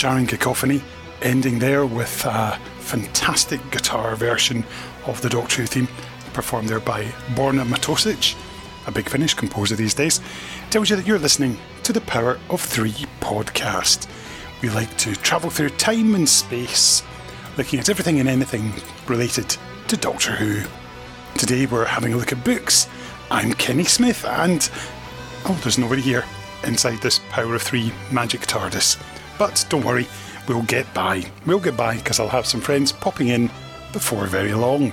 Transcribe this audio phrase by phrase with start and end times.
[0.00, 0.82] Jarring cacophony
[1.20, 4.64] ending there with a fantastic guitar version
[5.04, 5.88] of the Doctor Who theme,
[6.32, 7.04] performed there by
[7.34, 8.34] Borna Matosic,
[8.86, 10.22] a Big Finish composer these days,
[10.70, 14.08] tells you that you're listening to the Power of Three podcast.
[14.62, 17.02] We like to travel through time and space,
[17.58, 18.72] looking at everything and anything
[19.06, 19.54] related
[19.88, 20.66] to Doctor Who.
[21.36, 22.88] Today we're having a look at books.
[23.30, 24.66] I'm Kenny Smith, and
[25.44, 26.24] oh, there's nobody here
[26.64, 28.98] inside this Power of Three magic TARDIS.
[29.40, 30.06] But don't worry,
[30.46, 31.24] we'll get by.
[31.46, 33.50] We'll get by because I'll have some friends popping in
[33.90, 34.92] before very long.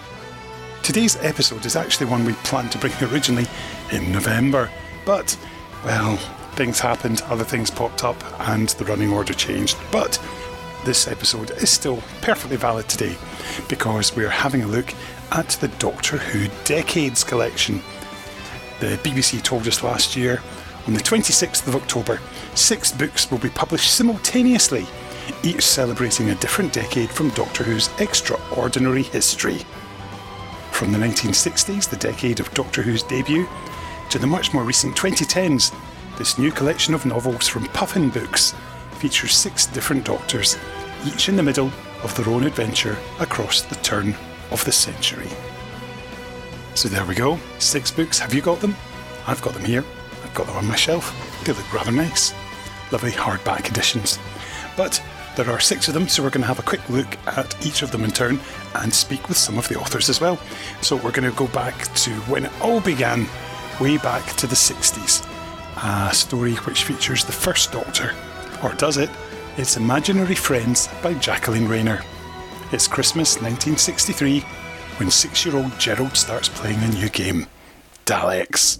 [0.83, 3.45] Today's episode is actually one we planned to bring originally
[3.91, 4.71] in November,
[5.05, 5.37] but,
[5.83, 6.15] well,
[6.55, 8.15] things happened, other things popped up,
[8.49, 9.77] and the running order changed.
[9.91, 10.17] But
[10.85, 13.17] this episode is still perfectly valid today
[13.67, 14.93] because we're having a look
[15.33, 17.81] at the Doctor Who Decades collection.
[18.79, 20.41] The BBC told us last year
[20.87, 22.21] on the 26th of October,
[22.57, 24.85] six books will be published simultaneously,
[25.43, 29.59] each celebrating a different decade from Doctor Who's extraordinary history.
[30.71, 33.47] From the 1960s, the decade of Doctor Who's debut,
[34.09, 35.73] to the much more recent 2010s,
[36.17, 38.55] this new collection of novels from Puffin Books
[38.93, 40.57] features six different Doctors,
[41.05, 41.71] each in the middle
[42.03, 44.15] of their own adventure across the turn
[44.51, 45.29] of the century.
[46.73, 48.19] So there we go, six books.
[48.19, 48.75] Have you got them?
[49.27, 49.83] I've got them here.
[50.23, 51.13] I've got them on my shelf.
[51.43, 52.33] They look rather nice.
[52.91, 54.19] Lovely hardback editions.
[54.75, 55.01] But
[55.35, 57.81] there are six of them, so we're going to have a quick look at each
[57.81, 58.39] of them in turn
[58.75, 60.39] and speak with some of the authors as well.
[60.81, 63.27] So we're going to go back to when it all began,
[63.79, 65.27] way back to the 60s.
[65.83, 68.15] A story which features the first Doctor,
[68.63, 69.09] or does it?
[69.57, 72.01] It's Imaginary Friends by Jacqueline Rayner.
[72.71, 74.39] It's Christmas 1963
[74.97, 77.45] when six year old Gerald starts playing a new game
[78.05, 78.79] Daleks.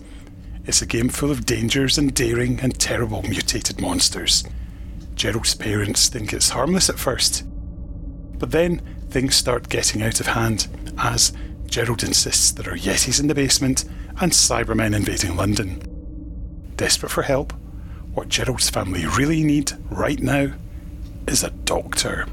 [0.67, 4.43] It's a game full of dangers and daring and terrible mutated monsters.
[5.15, 7.45] Gerald's parents think it's harmless at first.
[8.37, 10.67] But then things start getting out of hand
[10.97, 11.31] as
[11.67, 13.85] Gerald insists there are Yetis in the basement
[14.19, 16.73] and Cybermen invading London.
[16.75, 17.53] Desperate for help,
[18.13, 20.51] what Gerald's family really need right now
[21.29, 22.27] is a doctor.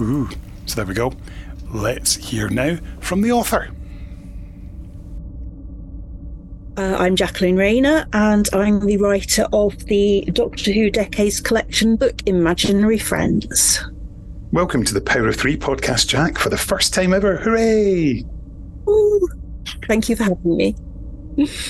[0.00, 0.30] Ooh,
[0.64, 1.12] so there we go.
[1.70, 3.70] Let's hear now from the author.
[6.76, 12.22] Uh, I'm Jacqueline Rayner, and I'm the writer of the Doctor Who Decades collection book,
[12.26, 13.84] Imaginary Friends.
[14.52, 17.38] Welcome to the Power of Three podcast, Jack, for the first time ever.
[17.38, 18.24] Hooray!
[18.88, 19.28] Ooh,
[19.88, 20.76] thank you for having me.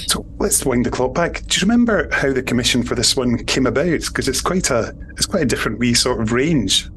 [0.06, 1.46] So let's wind the clock back.
[1.46, 4.00] Do you remember how the commission for this one came about?
[4.00, 6.90] Because it's quite a it's quite a different wee sort of range.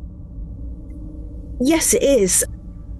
[1.61, 2.43] Yes, it is.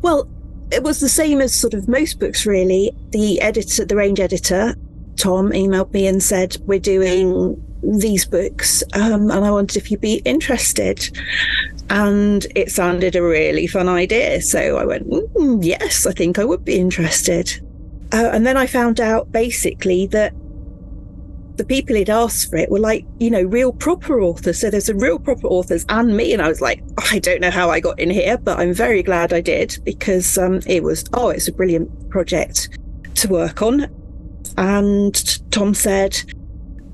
[0.02, 0.30] Well,
[0.72, 2.92] it was the same as sort of most books, really.
[3.10, 4.76] The editor, the range editor,
[5.18, 10.02] Tom, emailed me and said, We're doing these books, um, and I wondered if you'd
[10.02, 11.18] be interested.
[11.90, 14.42] And it sounded a really fun idea.
[14.42, 17.62] So I went, mm, Yes, I think I would be interested.
[18.12, 20.34] Uh, and then I found out basically that
[21.58, 24.60] the people he'd asked for it were like, you know, real proper authors.
[24.60, 26.34] So there's a real proper authors and me.
[26.34, 29.04] And I was like, I don't know how I got in here, but I'm very
[29.04, 32.78] glad I did because um, it was, oh, it's a brilliant project
[33.16, 33.88] to work on.
[34.58, 36.22] And Tom said,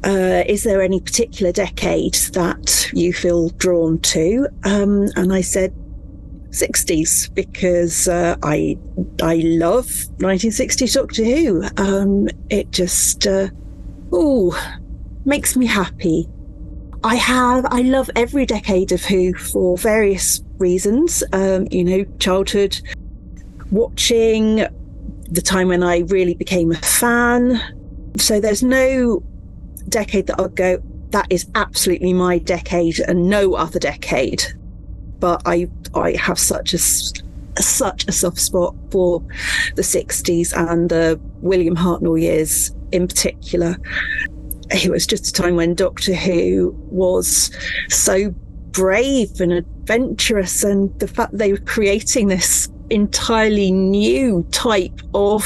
[0.06, 4.48] uh, is there any particular decade that you feel drawn to?
[4.64, 5.74] Um, and I said,
[6.52, 8.78] 60s because uh, I
[9.22, 9.86] I love
[10.18, 11.64] 1960s Doctor Who.
[11.78, 13.50] Um, it just uh,
[14.12, 14.58] oh
[15.26, 16.28] makes me happy.
[17.04, 21.24] I have I love every decade of Who for various reasons.
[21.34, 22.82] Um, you know, childhood
[23.72, 24.66] watching,
[25.32, 27.62] the time when I really became a fan.
[28.18, 29.24] So there's no
[29.88, 30.82] decade that I'll go.
[31.12, 34.46] That is absolutely my decade and no other decade
[35.20, 39.22] but I I have such a such a soft spot for
[39.76, 43.76] the 60s and the William Hartnell years in particular.
[44.72, 47.52] It was just a time when Doctor Who was
[47.90, 48.32] so
[48.72, 55.44] brave and adventurous, and the fact they were creating this entirely new type of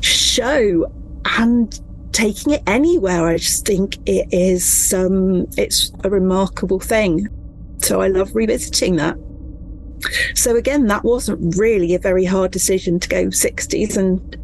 [0.00, 0.90] show
[1.24, 1.80] and
[2.12, 3.26] taking it anywhere.
[3.26, 7.28] I just think it is um, it's a remarkable thing.
[7.78, 9.16] So I love revisiting that.
[10.34, 13.96] So again, that wasn't really a very hard decision to go 60s.
[13.96, 14.36] And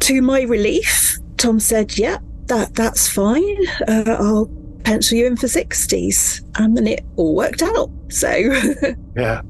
[0.00, 3.68] to my relief, Tom said, yeah, that that's fine.
[3.86, 4.50] Uh, I'll
[4.84, 6.42] pencil you in for 60s.
[6.56, 7.90] and then it all worked out.
[8.08, 8.28] So
[9.16, 9.42] yeah,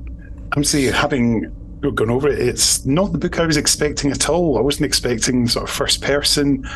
[0.52, 4.58] I'm seeing having gone over it, it's not the book I was expecting at all.
[4.58, 6.68] I wasn't expecting sort of first person,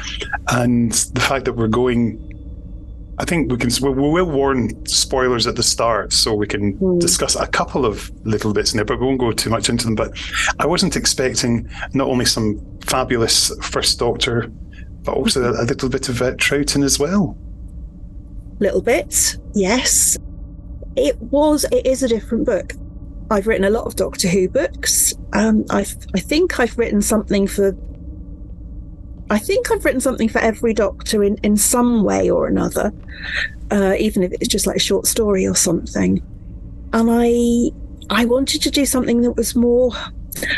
[0.49, 2.33] and the fact that we're going
[3.19, 6.99] I think we can we will warn spoilers at the start, so we can mm.
[6.99, 9.85] discuss a couple of little bits in there, but we won't go too much into
[9.85, 9.95] them.
[9.95, 10.19] But
[10.59, 14.51] I wasn't expecting not only some fabulous First Doctor,
[15.05, 17.37] but also a, a little bit of uh, Troughton as well.
[18.61, 20.19] Little bit, yes.
[20.97, 21.65] It was.
[21.71, 22.73] It is a different book.
[23.31, 25.15] I've written a lot of Doctor Who books.
[25.33, 25.81] Um, i
[26.15, 27.77] I think I've written something for
[29.31, 32.93] I think I've written something for every doctor in, in some way or another,
[33.71, 36.23] uh, even if it's just like a short story or something.
[36.93, 37.71] And I
[38.11, 39.93] I wanted to do something that was more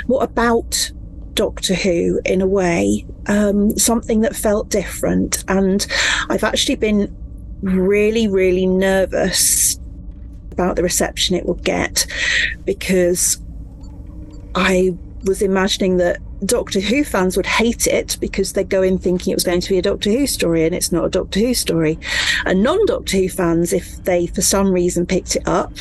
[0.08, 0.90] more about
[1.34, 5.44] Doctor Who in a way, um, something that felt different.
[5.48, 5.86] And
[6.28, 7.14] I've actually been
[7.62, 9.78] really, really nervous
[10.54, 12.06] about the reception it will get
[12.64, 13.40] because
[14.54, 19.32] I was imagining that Doctor Who fans would hate it because they go in thinking
[19.32, 21.54] it was going to be a Doctor Who story and it's not a Doctor Who
[21.54, 21.98] story.
[22.44, 25.72] And non Doctor Who fans, if they for some reason picked it up,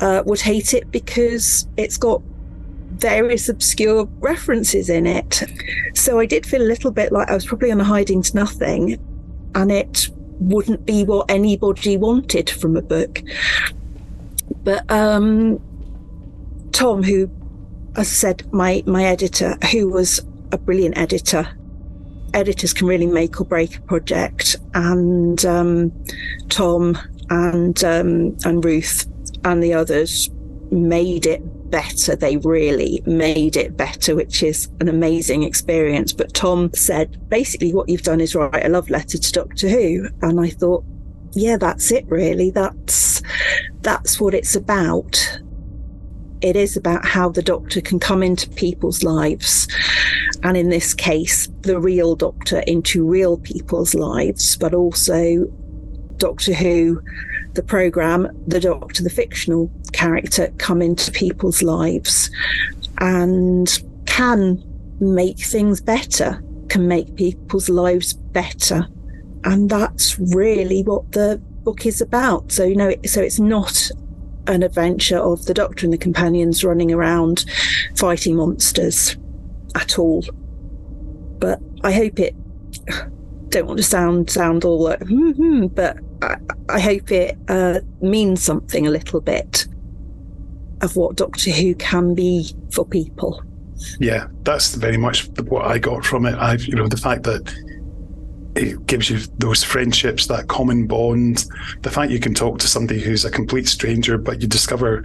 [0.00, 2.22] uh, would hate it because it's got
[2.92, 5.42] various obscure references in it.
[5.94, 8.34] So I did feel a little bit like I was probably on a hiding to
[8.34, 8.98] nothing
[9.54, 10.08] and it
[10.38, 13.22] wouldn't be what anybody wanted from a book.
[14.66, 15.60] But um,
[16.72, 17.30] Tom, who
[17.96, 20.20] as I said, my my editor, who was
[20.52, 21.48] a brilliant editor.
[22.34, 25.92] Editors can really make or break a project, and um,
[26.48, 26.98] Tom
[27.30, 29.06] and um, and Ruth
[29.44, 30.28] and the others
[30.70, 31.40] made it
[31.70, 32.14] better.
[32.14, 36.12] They really made it better, which is an amazing experience.
[36.12, 40.08] But Tom said, basically, what you've done is write a love letter to Doctor Who,
[40.22, 40.84] and I thought,
[41.36, 42.06] yeah, that's it.
[42.08, 43.22] Really, that's
[43.82, 45.38] that's what it's about
[46.42, 49.68] it is about how the doctor can come into people's lives.
[50.42, 55.44] And in this case, the real doctor into real people's lives, but also
[56.18, 57.02] Doctor Who,
[57.54, 62.30] the program, the doctor, the fictional character come into people's lives
[62.98, 64.62] and can
[65.00, 68.86] make things better, can make people's lives better.
[69.46, 72.50] And that's really what the book is about.
[72.50, 73.90] So, you know, so it's not
[74.48, 77.44] an adventure of the Doctor and the companions running around
[77.96, 79.16] fighting monsters
[79.76, 80.24] at all.
[81.38, 82.34] But I hope it.
[83.50, 86.36] Don't want to sound sound all like, hmm but I,
[86.68, 89.66] I, hope it uh, means something a little bit
[90.80, 93.44] of what Doctor Who can be for people.
[94.00, 96.34] Yeah, that's very much what I got from it.
[96.34, 97.54] I, you know, the fact that
[98.56, 101.46] it gives you those friendships, that common bond.
[101.82, 105.04] The fact you can talk to somebody who's a complete stranger, but you discover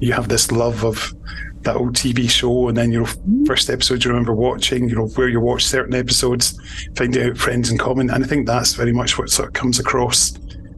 [0.00, 1.14] you have this love of
[1.62, 3.06] that old TV show, and then your
[3.46, 6.58] first episode you remember watching, you know, where you watch certain episodes,
[6.96, 8.10] finding out friends in common.
[8.10, 10.32] And I think that's very much what sort of comes across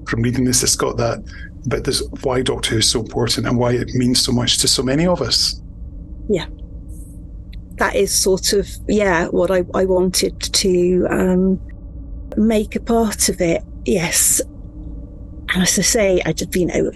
[0.06, 0.62] from reading this.
[0.62, 1.24] It's got that
[1.66, 4.68] but this why Doctor Who is so important and why it means so much to
[4.68, 5.60] so many of us.
[6.28, 6.46] Yeah.
[7.76, 11.60] That is sort of yeah what I, I wanted to um,
[12.36, 13.62] make a part of it.
[13.84, 14.40] Yes.
[14.40, 16.90] And as I say, I just, you know,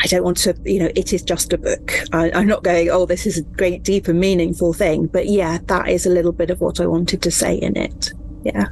[0.00, 1.92] I don't want to, you know, it is just a book.
[2.12, 5.06] I, am not going, oh, this is a great, deep and meaningful thing.
[5.06, 8.12] But yeah, that is a little bit of what I wanted to say in it.
[8.44, 8.66] Yeah.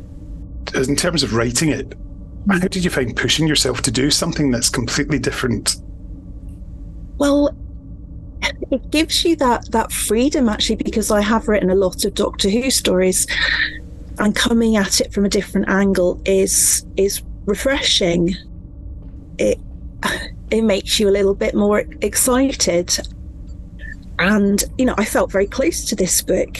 [0.74, 2.50] In terms of writing it, mm-hmm.
[2.52, 5.76] how did you find pushing yourself to do something that's completely different?
[7.18, 7.56] Well,
[8.70, 12.50] it gives you that that freedom actually because I have written a lot of Doctor
[12.50, 13.26] Who stories
[14.18, 18.34] and coming at it from a different angle is is refreshing.
[19.38, 19.58] It
[20.50, 22.98] it makes you a little bit more excited.
[24.18, 26.58] And you know, I felt very close to this book.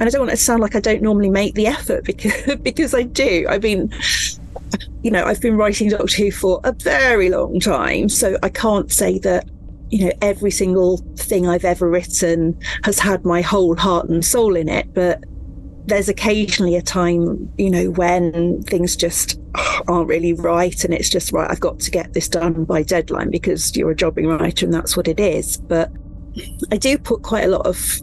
[0.00, 2.94] And I don't want to sound like I don't normally make the effort because because
[2.94, 3.46] I do.
[3.48, 3.92] I mean,
[5.02, 8.90] you know, I've been writing Doctor Who for a very long time, so I can't
[8.90, 9.48] say that
[9.90, 14.56] you know every single thing I've ever written has had my whole heart and soul
[14.56, 15.22] in it, but
[15.86, 19.40] there's occasionally a time, you know, when things just
[19.88, 23.30] aren't really right and it's just right, I've got to get this done by deadline
[23.30, 25.58] because you're a jobbing writer and that's what it is.
[25.58, 25.90] But
[26.70, 28.00] I do put quite a lot of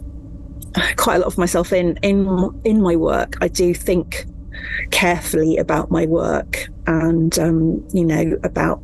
[0.96, 3.36] quite a lot of myself in in in my work.
[3.40, 4.26] I do think
[4.90, 8.82] carefully about my work and um, you know, about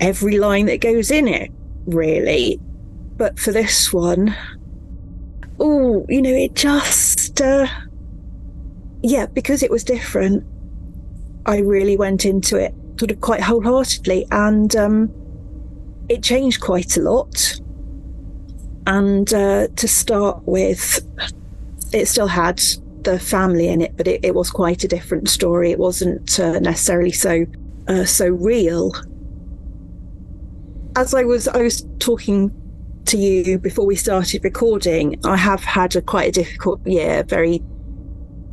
[0.00, 1.50] every line that goes in it,
[1.86, 2.58] really.
[3.16, 4.34] But for this one,
[5.60, 7.66] oh, you know, it just uh,
[9.04, 10.44] yeah, because it was different,
[11.44, 15.12] I really went into it sort of quite wholeheartedly, and um,
[16.08, 17.60] it changed quite a lot.
[18.86, 21.06] And uh, to start with,
[21.92, 22.62] it still had
[23.02, 25.70] the family in it, but it, it was quite a different story.
[25.70, 27.44] It wasn't uh, necessarily so
[27.88, 28.94] uh, so real.
[30.96, 32.50] As I was, I was talking
[33.04, 35.20] to you before we started recording.
[35.26, 37.62] I have had a quite a difficult year, very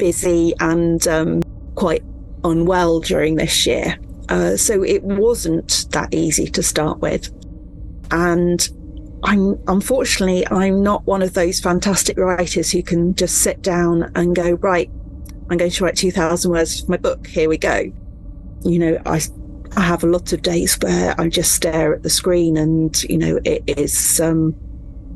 [0.02, 1.44] busy and um,
[1.76, 2.04] quite
[2.44, 3.96] unwell during this year.
[4.30, 7.30] Uh, so it wasn't that easy to start with.
[8.10, 8.68] And
[9.24, 14.36] I'm unfortunately I'm not one of those fantastic writers who can just sit down and
[14.36, 14.90] go right.
[15.52, 17.28] I'm going to write 2,000 words for my book.
[17.28, 17.92] Here we go.
[18.64, 19.22] You know, I
[19.78, 23.20] I have a lot of days where I just stare at the screen and you
[23.20, 24.56] know it is um,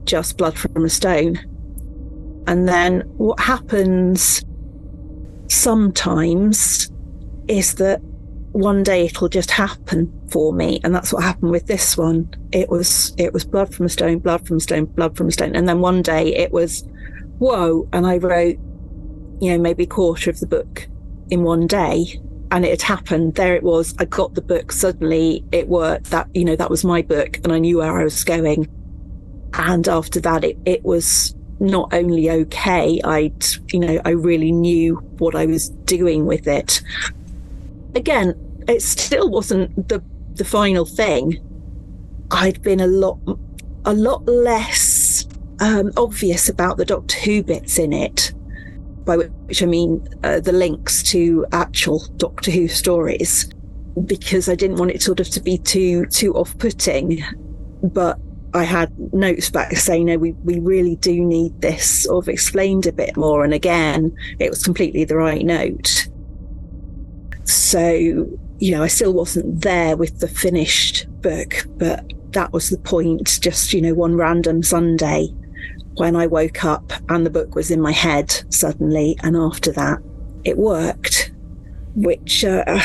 [0.04, 1.40] just blood from a stone.
[2.46, 4.46] And then what happens
[5.50, 6.92] sometimes
[7.48, 8.02] is that
[8.52, 12.30] one day it'll just happen for me and that's what happened with this one.
[12.52, 15.32] It was it was blood from a stone blood from a stone blood from a
[15.32, 16.88] stone and then one day it was
[17.38, 18.58] whoa and i wrote
[19.42, 20.88] you know maybe a quarter of the book
[21.30, 22.18] in one day
[22.52, 23.36] and it had happened.
[23.36, 23.96] There it was.
[24.00, 24.72] I got the book.
[24.72, 26.12] Suddenly it worked.
[26.12, 28.68] That you know that was my book and i knew where i was going.
[29.54, 34.96] And after that it, it was not only okay i'd you know i really knew
[35.18, 36.82] what i was doing with it
[37.96, 38.34] again
[38.68, 40.04] it still wasn't the
[40.36, 41.40] the final thing.
[42.32, 43.18] I'd been a lot
[43.86, 45.28] a lot less
[45.60, 48.34] um, obvious about the Doctor Who bits in it,
[49.06, 53.50] by which I mean uh, the links to actual Doctor Who stories,
[54.06, 57.24] because I didn't want it sort of to be too too off putting.
[57.84, 58.20] But
[58.56, 62.88] I had notes back saying, no, we, we really do need this sort of explained
[62.88, 63.44] a bit more.
[63.44, 66.08] And again, it was completely the right note.
[67.44, 68.28] So
[68.60, 73.40] you know, I still wasn't there with the finished book, but that was the point.
[73.42, 75.28] Just, you know, one random Sunday
[75.96, 79.18] when I woke up and the book was in my head suddenly.
[79.24, 80.00] And after that,
[80.44, 81.32] it worked,
[81.96, 82.80] which uh,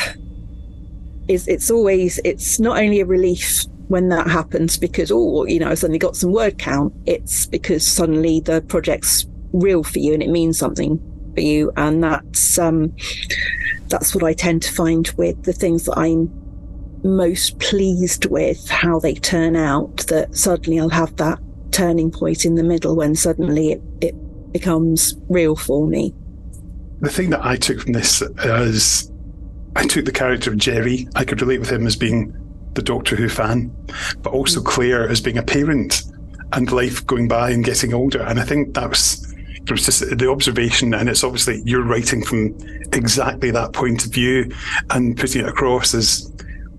[1.28, 5.68] is, it's always, it's not only a relief when that happens because, oh, you know,
[5.68, 6.94] I suddenly got some word count.
[7.06, 10.97] It's because suddenly the project's real for you and it means something
[11.35, 11.73] for you.
[11.76, 12.94] And that's, um,
[13.88, 16.30] that's what I tend to find with the things that I'm
[17.02, 21.40] most pleased with how they turn out that suddenly I'll have that
[21.73, 26.14] turning point in the middle when suddenly it, it becomes real for me.
[27.00, 29.11] The thing that I took from this is
[29.75, 31.09] I took the character of Jerry.
[31.16, 32.37] I could relate with him as being
[32.74, 33.74] the Doctor Who fan,
[34.22, 34.66] but also mm.
[34.66, 36.02] Claire as being a parent
[36.52, 38.22] and life going by and getting older.
[38.22, 42.24] And I think that was it was just the observation, and it's obviously you're writing
[42.24, 42.56] from
[42.92, 44.50] exactly that point of view
[44.90, 46.32] and putting it across as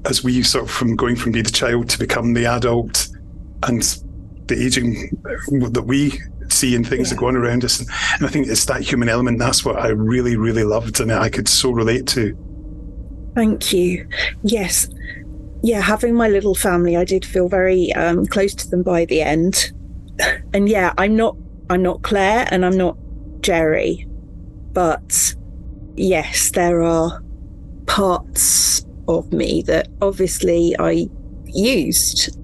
[0.05, 3.07] as we sort of from going from being the child to become the adult
[3.63, 3.99] and
[4.47, 5.09] the aging
[5.71, 6.19] that we
[6.49, 7.15] see and things yeah.
[7.15, 7.79] that go on around us.
[7.79, 9.39] And, and I think it's that human element.
[9.39, 12.37] That's what I really, really loved, and I could so relate to.
[13.35, 14.07] Thank you.
[14.43, 14.89] Yes.
[15.63, 19.21] Yeah, having my little family, I did feel very um, close to them by the
[19.21, 19.71] end.
[20.53, 21.35] And yeah, I'm not
[21.69, 22.97] I'm not Claire and I'm not
[23.39, 24.05] Jerry,
[24.73, 25.33] but
[25.95, 27.23] yes, there are
[27.87, 31.07] parts of me that obviously I
[31.45, 32.37] used.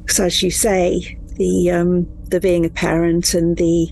[0.00, 3.88] Because as you say, the um, the being a parent and the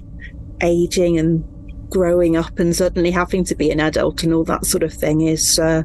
[0.63, 1.45] aging and
[1.91, 5.23] growing up and suddenly having to be an adult and all that sort of thing
[5.23, 5.83] is uh,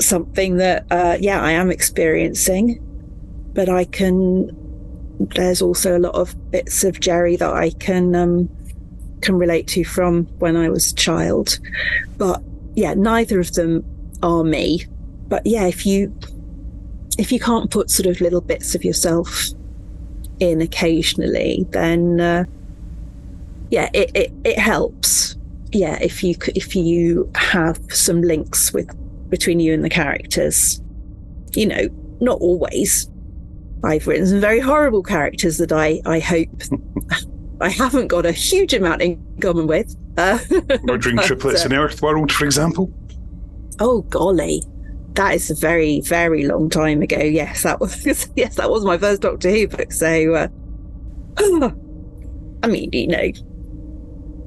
[0.00, 2.82] something that uh, yeah I am experiencing.
[3.52, 4.50] But I can
[5.18, 8.48] there's also a lot of bits of Jerry that I can um,
[9.22, 11.58] can relate to from when I was a child.
[12.18, 12.42] But
[12.74, 13.84] yeah, neither of them
[14.22, 14.84] are me.
[15.28, 16.14] But yeah, if you
[17.18, 19.46] if you can't put sort of little bits of yourself
[20.38, 22.44] in occasionally, then uh,
[23.70, 25.36] yeah, it, it it helps.
[25.72, 28.94] Yeah, if you if you have some links with
[29.28, 30.80] between you and the characters,
[31.52, 31.88] you know,
[32.20, 33.10] not always,
[33.84, 36.48] I've written some very horrible characters that I, I hope
[37.60, 39.94] I haven't got a huge amount in common with.
[40.16, 40.38] Uh,
[40.82, 42.92] Murdering triplets uh, in Earthworld, for example.
[43.80, 44.62] Oh golly,
[45.14, 47.18] that is a very very long time ago.
[47.18, 48.04] Yes, that was
[48.36, 49.92] yes that was my first Doctor Who book.
[49.92, 50.48] So, uh,
[52.62, 53.32] I mean, you know,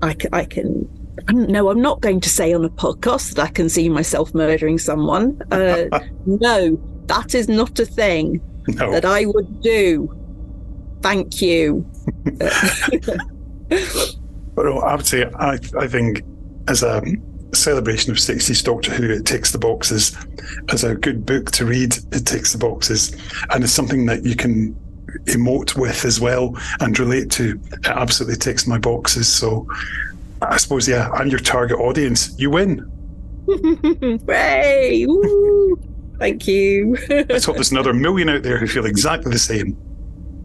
[0.02, 0.88] I, I can.
[1.32, 4.78] No, I'm not going to say on a podcast that I can see myself murdering
[4.78, 5.42] someone.
[5.52, 5.86] Uh,
[6.26, 8.92] no, that is not a thing no.
[8.92, 10.16] that I would do.
[11.02, 11.90] Thank you.
[14.56, 16.24] but I would say I, I think
[16.68, 17.02] as a
[17.54, 20.16] celebration of 60s Doctor Who, it ticks the boxes.
[20.70, 23.16] As a good book to read, it ticks the boxes.
[23.52, 24.76] And it's something that you can
[25.26, 27.60] emote with as well and relate to.
[27.72, 29.28] It absolutely ticks my boxes.
[29.28, 29.68] So
[30.42, 32.34] I suppose, yeah, I'm your target audience.
[32.40, 32.80] You win.
[33.48, 35.06] Hooray!
[36.20, 36.98] Thank you.
[37.10, 39.78] Let's hope there's another million out there who feel exactly the same.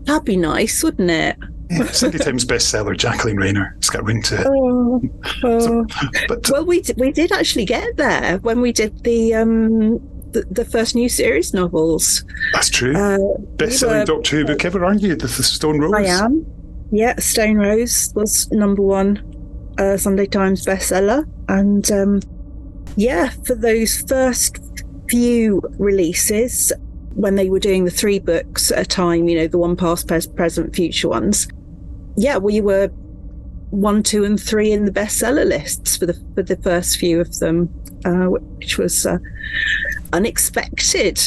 [0.05, 1.37] That'd be nice, wouldn't it?
[1.71, 3.75] Yeah, Sunday Times bestseller, Jacqueline Rayner.
[3.79, 4.47] It's got a ring to it.
[4.47, 5.03] Oh,
[5.43, 5.59] oh.
[5.61, 5.87] So,
[6.29, 9.99] but Well, we d- we did actually get there when we did the um
[10.33, 12.25] the, the first new series novels.
[12.53, 12.95] that's true.
[12.97, 13.19] Uh,
[13.57, 15.15] Best-selling Doctor Who book ever, aren't you?
[15.17, 15.95] The, the Stone Rose.
[15.95, 16.45] I am.
[16.91, 19.17] Yeah, Stone Rose was number one
[19.79, 22.21] uh, Sunday Times bestseller, and um,
[22.97, 24.59] yeah, for those first
[25.09, 26.73] few releases,
[27.15, 30.09] when they were doing the three books at a time, you know, the one past,
[30.09, 31.49] pres- present, future ones.
[32.17, 32.89] Yeah, we were
[33.71, 37.39] one, two, and three in the bestseller lists for the for the first few of
[37.39, 37.69] them,
[38.05, 39.19] uh, which was uh,
[40.13, 41.21] unexpected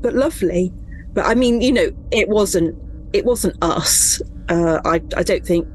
[0.00, 0.72] but lovely.
[1.12, 2.76] But I mean, you know, it wasn't
[3.12, 4.20] it wasn't us.
[4.48, 5.66] Uh, I I don't think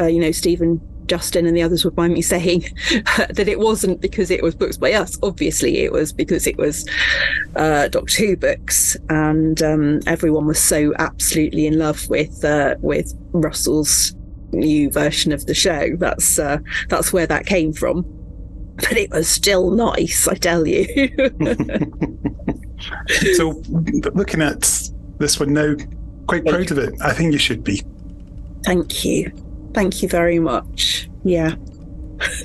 [0.00, 0.80] uh, you know Stephen.
[1.06, 2.60] Justin and the others would mind me saying
[3.30, 5.18] that it wasn't because it was books by us.
[5.22, 6.88] Obviously, it was because it was
[7.56, 13.14] uh, Doctor Who books, and um, everyone was so absolutely in love with uh, with
[13.32, 14.14] Russell's
[14.52, 15.96] new version of the show.
[15.96, 18.04] That's uh, that's where that came from.
[18.76, 20.86] But it was still nice, I tell you.
[23.34, 23.62] so,
[24.14, 25.74] looking at this one now,
[26.26, 26.94] quite proud of it.
[27.02, 27.82] I think you should be.
[28.64, 29.30] Thank you.
[29.74, 31.08] Thank you very much.
[31.24, 31.54] Yeah.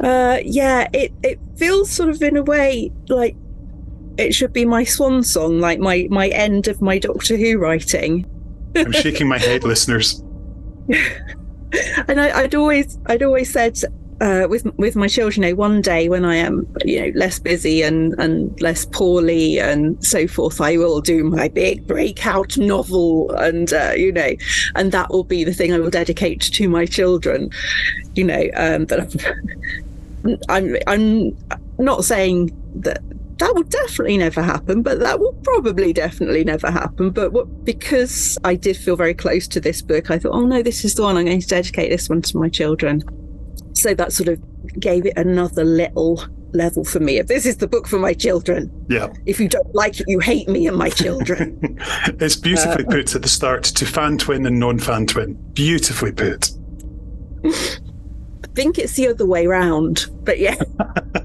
[0.00, 3.36] uh, yeah, it, it feels sort of in a way like
[4.18, 8.26] it should be my swan song, like my, my end of my Doctor Who writing.
[8.74, 10.22] I'm shaking my head, listeners.
[12.08, 13.78] and I, I'd always I'd always said
[14.20, 17.38] uh, with with my children, you know, one day when I am you know less
[17.38, 23.30] busy and and less poorly and so forth, I will do my big breakout novel,
[23.32, 24.30] and uh, you know,
[24.74, 27.50] and that will be the thing I will dedicate to my children.
[28.14, 28.86] You know, um,
[30.48, 32.50] I'm, I'm I'm not saying
[32.80, 33.00] that
[33.38, 37.10] that will definitely never happen, but that will probably definitely never happen.
[37.10, 40.60] But what, because I did feel very close to this book, I thought, oh no,
[40.60, 43.04] this is the one I'm going to dedicate this one to my children.
[43.78, 44.40] So that sort of
[44.80, 46.20] gave it another little
[46.52, 47.18] level for me.
[47.18, 49.12] If this is the book for my children, Yeah.
[49.24, 51.78] if you don't like it, you hate me and my children.
[52.18, 55.34] it's beautifully Uh, put at the start to fan twin and non fan twin.
[55.52, 56.50] Beautifully put.
[57.44, 57.52] I
[58.54, 60.56] think it's the other way round, but yeah.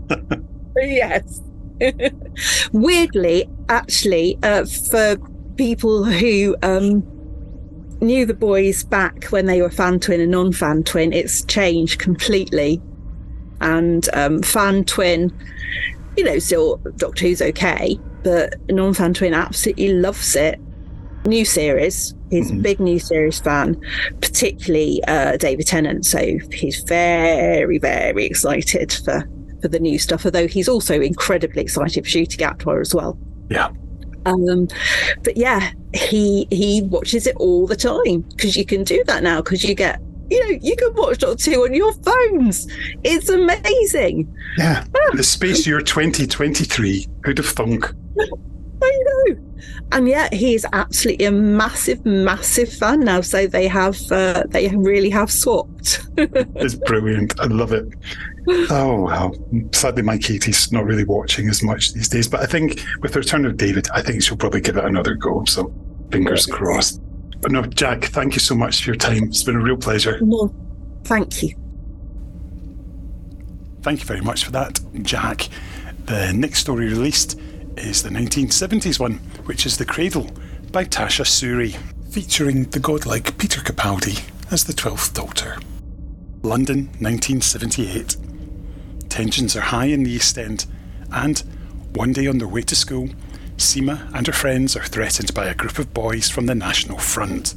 [0.78, 1.42] yes.
[2.72, 5.18] Weirdly, actually, uh, for
[5.58, 7.02] people who um,
[8.04, 12.00] knew the boys back when they were fan twin and non fan twin, it's changed
[12.00, 12.82] completely.
[13.62, 15.32] And um, fan twin,
[16.18, 20.60] you know, still Doctor Who's okay, but non fan twin absolutely loves it.
[21.26, 22.62] New series, he's a Mhm.
[22.62, 23.80] big new series fan,
[24.20, 26.06] particularly uh, David Tennant.
[26.06, 29.24] So he's very, very excited for,
[29.62, 33.18] for the new stuff, although he's also incredibly excited for Ncuti Gatwa as well.
[33.50, 33.70] Yeah.
[34.26, 34.68] Um,
[35.24, 39.42] but yeah, he he watches it all the time because you can do that now
[39.42, 42.68] because you get you know you can watch Doctor Who on your phones.
[43.04, 44.34] It's amazing.
[44.58, 44.86] Yeah.
[45.14, 47.08] the space year 2023.
[47.24, 47.94] Who'd have thunk?
[48.84, 49.38] I know.
[49.92, 53.22] And yet he is absolutely a massive, massive fan now.
[53.22, 56.02] So they have uh, they really have swapped.
[56.18, 57.40] It's brilliant.
[57.40, 57.88] I love it.
[58.48, 59.36] Oh, well.
[59.72, 63.20] Sadly, my Katie's not really watching as much these days, but I think with the
[63.20, 65.44] return of David, I think she'll probably give it another go.
[65.46, 65.74] So
[66.12, 67.02] fingers crossed.
[67.42, 69.26] But no, Jack, thank you so much for your time.
[69.26, 70.20] It's been a real pleasure.
[70.22, 70.54] Well,
[71.04, 71.56] thank you.
[73.82, 75.50] Thank you very much for that, Jack.
[76.06, 77.40] The next story released
[77.78, 80.30] is the 1970s one, which is The Cradle
[80.72, 81.76] by Tasha Suri,
[82.12, 85.58] featuring the godlike Peter Capaldi as the 12th Doctor.
[86.44, 88.18] London, 1978.
[89.14, 90.66] Tensions are high in the East End,
[91.12, 91.44] and
[91.94, 93.10] one day on their way to school,
[93.58, 97.54] Seema and her friends are threatened by a group of boys from the National Front.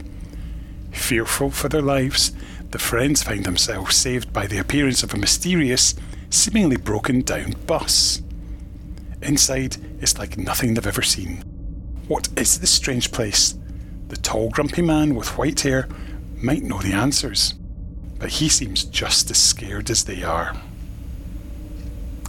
[0.91, 2.33] Fearful for their lives,
[2.73, 5.95] the friends find themselves saved by the appearance of a mysterious,
[6.29, 8.21] seemingly broken down bus.
[9.23, 11.39] Inside it's like nothing they've ever seen.
[12.07, 13.55] What is this strange place?
[14.09, 15.89] The tall, grumpy man with white hair
[16.37, 17.55] might know the answers,
[18.19, 20.55] but he seems just as scared as they are.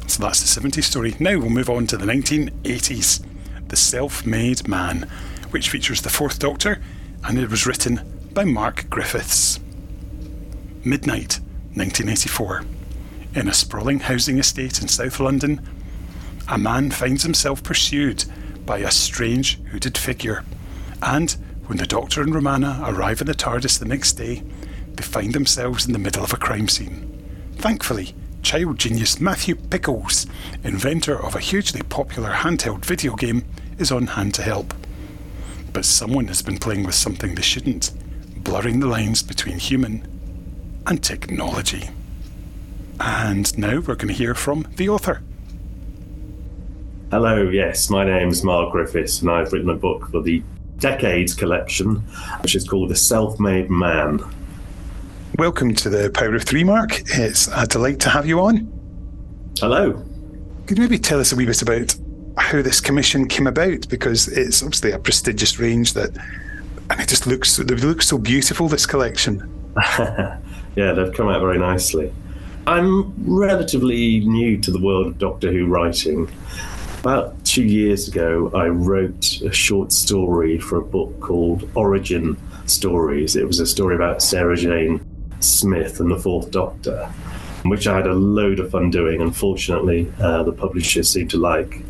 [0.07, 1.15] So that's the 70s story.
[1.19, 3.23] Now we'll move on to the 1980s
[3.67, 5.07] The Self Made Man,
[5.51, 6.81] which features the Fourth Doctor,
[7.25, 7.99] and it was written
[8.33, 9.59] by Mark Griffiths.
[10.83, 11.39] Midnight,
[11.73, 12.63] 1984.
[13.35, 15.61] In a sprawling housing estate in South London,
[16.47, 18.23] a man finds himself pursued
[18.65, 20.45] by a strange hooded figure.
[21.01, 24.41] And when the Doctor and Romana arrive in the TARDIS the next day,
[24.93, 27.03] they find themselves in the middle of a crime scene.
[27.57, 28.15] Thankfully,
[28.47, 30.25] child genius Matthew Pickles,
[30.63, 33.43] inventor of a hugely popular handheld video game,
[33.77, 34.73] is on hand to help.
[35.73, 37.91] But someone has been playing with something they shouldn't,
[38.41, 40.07] blurring the lines between human
[40.85, 41.89] and technology.
[43.01, 45.21] And now we're going to hear from the author.
[47.11, 50.41] Hello, yes, my name's Mark Griffiths, and I've written a book for the
[50.77, 51.97] Decades collection,
[52.43, 54.21] which is called The Self Made Man.
[55.37, 57.03] Welcome to the Power of Three, Mark.
[57.11, 58.73] It's a delight to have you on.
[59.59, 60.03] Hello.
[60.65, 61.95] Could you maybe tell us a wee bit about
[62.39, 63.87] how this commission came about?
[63.87, 66.09] Because it's obviously a prestigious range that,
[66.89, 69.47] and it just looks, it looks so beautiful, this collection.
[69.99, 70.39] yeah,
[70.75, 72.11] they've come out very nicely.
[72.65, 76.27] I'm relatively new to the world of Doctor Who writing.
[77.01, 83.35] About two years ago, I wrote a short story for a book called Origin Stories.
[83.35, 84.99] It was a story about Sarah Jane
[85.39, 87.05] Smith and the Fourth Doctor,
[87.63, 89.21] which I had a load of fun doing.
[89.21, 91.81] Unfortunately, uh, the publishers seemed to like.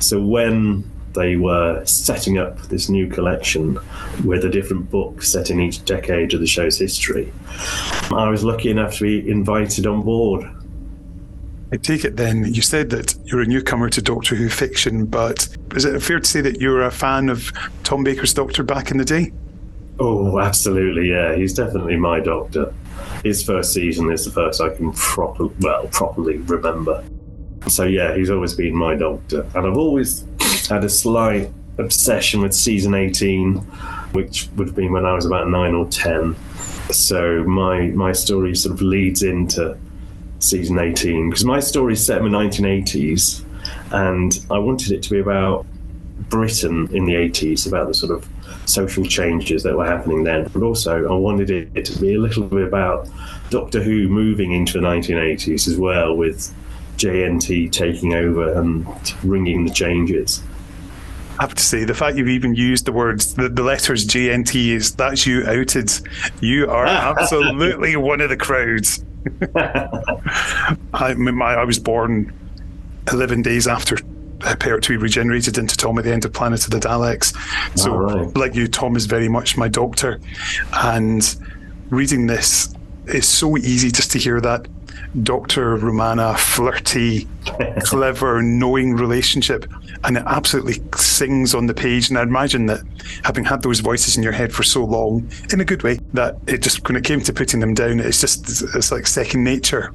[0.00, 3.78] So when they were setting up this new collection
[4.24, 7.32] with a different book set in each decade of the show's history,
[8.10, 10.44] I was lucky enough to be invited on board.
[11.72, 15.48] I take it then, you said that you're a newcomer to Doctor Who fiction, but
[15.74, 17.50] is it fair to say that you're a fan of
[17.82, 19.32] Tom Baker's Doctor back in the day?
[19.98, 21.36] Oh, absolutely, yeah.
[21.36, 22.74] He's definitely my Doctor.
[23.22, 27.04] His first season is the first I can proper, well, properly remember.
[27.68, 30.24] So yeah, he's always been my Doctor, and I've always
[30.68, 33.56] had a slight obsession with season 18,
[34.12, 36.36] which would have been when I was about nine or ten.
[36.90, 39.78] So my my story sort of leads into
[40.40, 43.44] season 18 because my story is set in the 1980s,
[43.92, 45.66] and I wanted it to be about
[46.28, 48.28] Britain in the 80s, about the sort of
[48.66, 52.44] social changes that were happening then, but also I wanted it to be a little
[52.44, 53.08] bit about
[53.50, 56.54] Doctor Who moving into the 1980s as well, with
[56.96, 58.86] JNT taking over and
[59.22, 60.42] ringing the changes.
[61.38, 64.68] I have to say, the fact you've even used the words, the, the letters JNT
[64.68, 65.90] is that's you outed.
[66.40, 66.86] You are
[67.18, 69.04] absolutely one of the crowds.
[70.94, 72.32] I, my, I was born
[73.10, 73.96] 11 days after
[74.58, 77.34] Pertwee regenerated into Tom at the end of Planet of the Daleks.
[77.78, 78.36] So, right.
[78.36, 80.20] like you, Tom is very much my doctor.
[80.72, 81.36] And
[81.90, 82.74] reading this
[83.06, 84.66] is so easy just to hear that
[85.22, 85.76] Dr.
[85.76, 87.28] Romana flirty,
[87.84, 89.70] clever, knowing relationship.
[90.02, 92.08] And it absolutely sings on the page.
[92.08, 92.80] And I imagine that
[93.22, 96.36] having had those voices in your head for so long, in a good way, that
[96.46, 99.92] it just, when it came to putting them down, it's just, it's like second nature.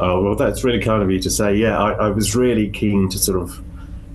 [0.00, 1.54] Oh, well, that's really kind of you to say.
[1.54, 3.62] Yeah, I, I was really keen to sort of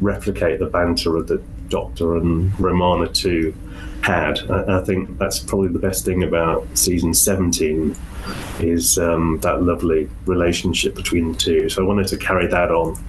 [0.04, 3.54] replicate the banter of the Doctor and Romana 2
[4.02, 4.40] had.
[4.52, 7.96] I, I, think that's probably the best thing about season 17
[8.60, 11.70] is um, that lovely relationship between the two.
[11.70, 13.04] So I wanted to carry that on.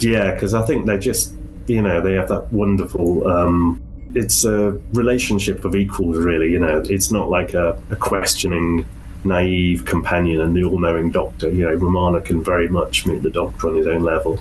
[0.00, 1.34] Yeah, because I think they're just,
[1.66, 3.26] you know, they have that wonderful.
[3.26, 3.82] Um,
[4.14, 6.50] it's a relationship of equals, really.
[6.52, 8.86] You know, it's not like a, a questioning,
[9.24, 11.50] naive companion and the all-knowing doctor.
[11.50, 14.38] You know, Romana can very much meet the doctor on his own level.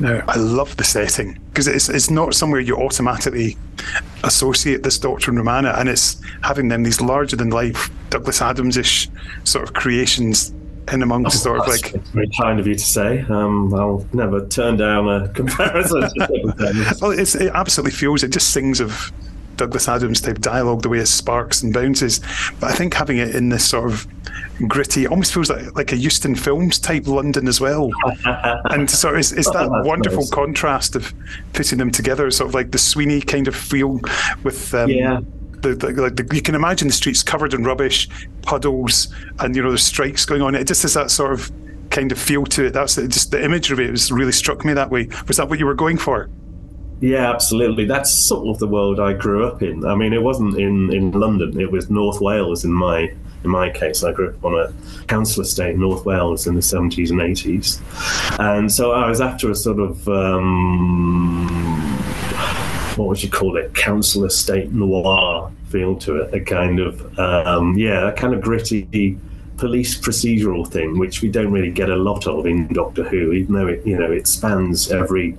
[0.00, 3.56] Now, I love the setting because it's it's not somewhere you automatically
[4.24, 8.76] associate this Doctor and Romana, and it's having them these larger than life Douglas Adams
[8.76, 9.08] ish
[9.44, 10.54] sort of creations
[10.90, 12.02] in amongst oh, sort of like.
[12.12, 13.20] very kind of you to say.
[13.28, 16.00] Um, I'll never turn down a comparison.
[17.00, 19.12] well, it absolutely feels it just sings of
[19.56, 22.20] Douglas Adams type dialogue, the way it sparks and bounces.
[22.58, 24.06] But I think having it in this sort of
[24.68, 27.90] gritty, almost feels like like a Euston Films type London as well.
[28.70, 30.30] and so it's, it's that oh, wonderful nice.
[30.30, 31.12] contrast of
[31.52, 34.00] putting them together, sort of like the Sweeney kind of feel
[34.42, 34.74] with.
[34.74, 35.20] Um, yeah.
[35.60, 38.08] The, the, like the, you can imagine the streets covered in rubbish,
[38.40, 40.54] puddles, and you know there's strikes going on.
[40.54, 41.52] It just has that sort of
[41.90, 42.72] kind of feel to it.
[42.72, 45.08] That's just the image of it was really struck me that way.
[45.28, 46.30] Was that what you were going for?
[47.00, 47.84] Yeah, absolutely.
[47.84, 49.84] That's sort of the world I grew up in.
[49.84, 52.64] I mean, it wasn't in, in London; it was North Wales.
[52.64, 53.12] In my
[53.44, 54.72] in my case, I grew up on a
[55.06, 57.80] council estate in North Wales in the seventies and eighties,
[58.38, 61.48] and so I was after a sort of um,
[62.96, 63.74] what would you call it?
[63.74, 66.34] Council estate noir feel to it.
[66.34, 69.18] A kind of um, yeah, a kind of gritty
[69.56, 73.54] police procedural thing, which we don't really get a lot of in Doctor Who, even
[73.54, 75.36] though it you know it spans every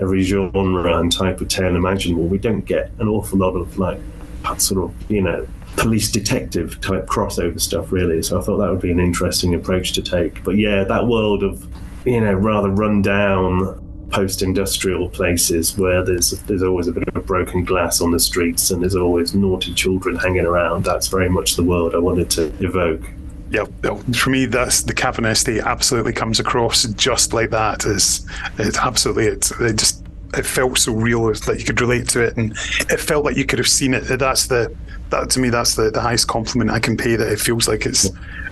[0.00, 2.26] every genre and type of tale imaginable.
[2.26, 4.00] We don't get an awful lot of like
[4.58, 5.46] sort of you know
[5.78, 8.22] police detective type crossover stuff really.
[8.22, 10.42] So I thought that would be an interesting approach to take.
[10.44, 11.66] But yeah, that world of
[12.04, 17.64] you know rather run down post-industrial places where there's there's always a bit of broken
[17.64, 20.84] glass on the streets and there's always naughty children hanging around.
[20.84, 23.02] That's very much the world I wanted to evoke.
[23.50, 23.64] yeah,
[24.12, 27.84] for me, that's the Cavan estate absolutely comes across just like that.
[27.84, 28.26] Is
[28.58, 29.26] it absolutely?
[29.26, 32.52] It, it just it felt so real that you could relate to it, and
[32.90, 34.00] it felt like you could have seen it.
[34.18, 34.74] That's the
[35.10, 37.16] that to me, that's the, the highest compliment I can pay.
[37.16, 38.08] That it feels like it's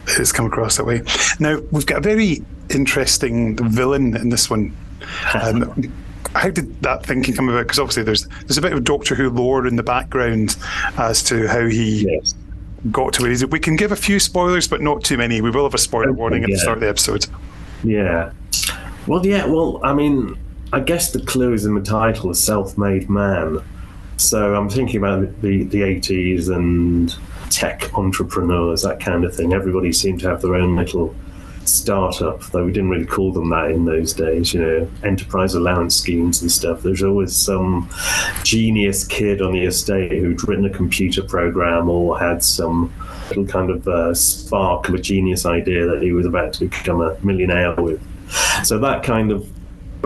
[0.09, 1.03] it's come across that way.
[1.40, 4.77] Now we've got a very interesting villain in this one.
[5.35, 5.92] Um,
[6.35, 7.62] how did that thinking come about?
[7.62, 10.57] Because obviously there's there's a bit of Doctor Who lore in the background
[10.99, 12.35] as to how he yes.
[12.90, 13.45] got to where he's.
[13.47, 15.40] We can give a few spoilers, but not too many.
[15.40, 17.27] We will have a spoiler warning at the start of the episode.
[17.85, 18.33] Yeah.
[19.07, 19.47] Well, yeah.
[19.47, 20.37] Well, I mean,
[20.73, 23.61] I guess the clue is in the title, "Self-Made Man."
[24.17, 27.15] So I'm thinking about the the 80s and
[27.51, 29.53] tech entrepreneurs, that kind of thing.
[29.53, 31.15] Everybody seemed to have their own little
[31.65, 35.97] startup, though we didn't really call them that in those days, you know, enterprise allowance
[35.97, 36.83] schemes and stuff.
[36.83, 37.91] There's always some
[38.43, 42.93] genius kid on the estate who'd written a computer program or had some
[43.29, 47.01] little kind of uh, spark of a genius idea that he was about to become
[47.01, 48.01] a millionaire with.
[48.65, 49.49] So that kind of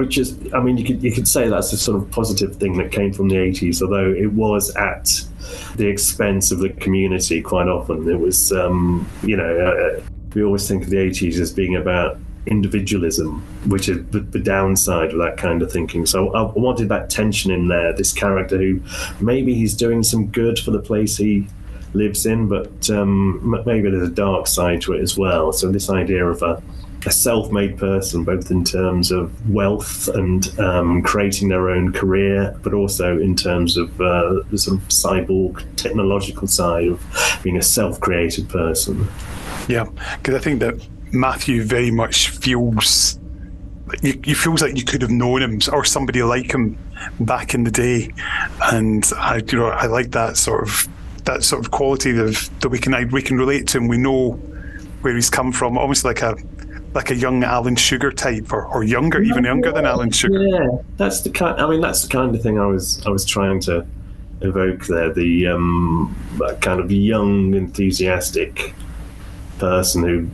[0.00, 2.78] which is, I mean, you could you could say that's a sort of positive thing
[2.78, 5.10] that came from the 80s, although it was at
[5.76, 8.08] the expense of the community quite often.
[8.08, 10.00] It was, um, you know, uh,
[10.32, 15.12] we always think of the 80s as being about individualism, which is the, the, downside
[15.12, 16.06] of that kind of thinking.
[16.06, 17.92] So I wanted that tension in there.
[17.92, 18.80] This character who
[19.20, 21.46] maybe he's doing some good for the place he
[21.92, 25.52] lives in, but um, maybe there's a dark side to it as well.
[25.52, 26.62] So this idea of a
[27.06, 32.74] a self-made person, both in terms of wealth and um, creating their own career, but
[32.74, 38.48] also in terms of uh, the sort of cyborg technological side of being a self-created
[38.48, 39.08] person.
[39.68, 39.86] Yeah,
[40.16, 40.74] because I think that
[41.12, 43.18] Matthew very much feels.
[44.02, 46.78] He, feels like you could have known him or somebody like him
[47.18, 48.12] back in the day,
[48.70, 50.88] and I, you know, I like that sort of
[51.24, 53.88] that sort of quality of that we can we can relate to him.
[53.88, 54.32] We know
[55.00, 56.36] where he's come from, almost like a
[56.94, 60.42] like a young Alan Sugar type, or, or younger, even younger than Alan Sugar.
[60.42, 61.61] Yeah, that's the kind.
[61.61, 63.87] I mean, that's the kind of thing I was I was trying to
[64.40, 65.12] evoke there.
[65.12, 66.16] The um,
[66.61, 68.74] kind of young, enthusiastic
[69.59, 70.29] person who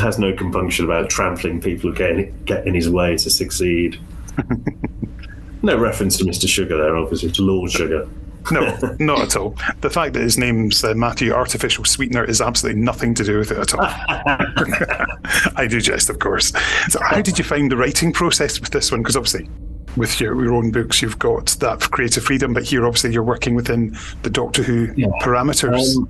[0.00, 3.98] has no compunction about trampling people who get in, get in his way to succeed.
[5.62, 6.48] no reference to Mr.
[6.48, 8.08] Sugar there, obviously, to Lord Sugar.
[8.50, 9.56] No, not at all.
[9.80, 13.50] The fact that his name's uh, Matthew Artificial Sweetener is absolutely nothing to do with
[13.50, 13.80] it at all.
[15.56, 16.52] I do jest, of course.
[16.88, 19.02] So, how did you find the writing process with this one?
[19.02, 19.48] Because obviously,
[19.96, 23.54] with your, your own books, you've got that creative freedom, but here, obviously, you're working
[23.54, 25.08] within the Doctor Who yeah.
[25.20, 25.96] parameters.
[25.96, 26.08] Um,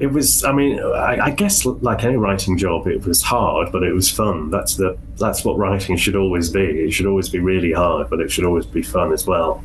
[0.00, 3.84] it was i mean I, I, guess like any writing job it was hard but
[3.84, 7.38] it was fun that's the that's what writing should always be it should always be
[7.38, 9.62] really hard but it should always be fun as well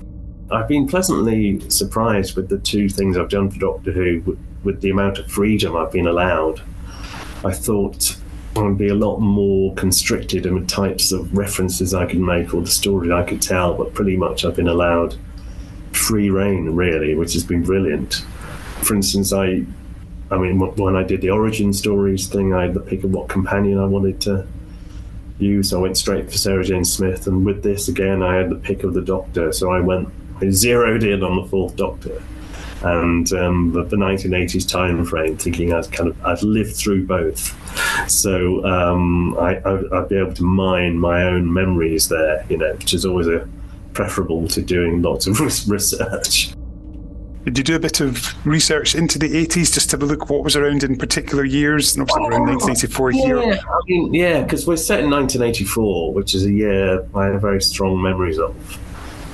[0.52, 4.82] i've been pleasantly surprised with the two things i've done for doctor who with, with
[4.82, 6.62] the amount of freedom i've been allowed
[7.44, 8.18] i thought
[8.56, 12.56] I would be a lot more constricted in the types of references I could make
[12.56, 15.16] or the story I could tell, but pretty much I've been allowed
[15.92, 18.26] free reign, really, which has been brilliant.
[18.82, 19.66] For instance, I
[20.30, 23.30] I mean, when I did the origin stories thing, I had the pick of what
[23.30, 24.46] companion I wanted to
[25.40, 25.72] use.
[25.72, 28.84] I went straight for Sarah Jane Smith, and with this again, I had the pick
[28.84, 29.54] of the Doctor.
[29.54, 30.10] So I went,
[30.42, 32.22] I zeroed in on the fourth Doctor,
[32.84, 37.56] and um, the, the, 1980s time frame, thinking I'd kind of I'd lived through both,
[38.10, 42.94] so um, I, would be able to mine my own memories there, you know, which
[42.94, 43.48] is always a
[43.94, 46.54] preferable to doing lots of research.
[47.46, 50.58] Did you do a bit of research into the 80s just to look what was
[50.58, 51.96] around in particular years?
[51.96, 53.40] And obviously, around 1984 yeah, here.
[53.40, 57.62] I mean, yeah, because we're set in 1984, which is a year I have very
[57.62, 58.54] strong memories of.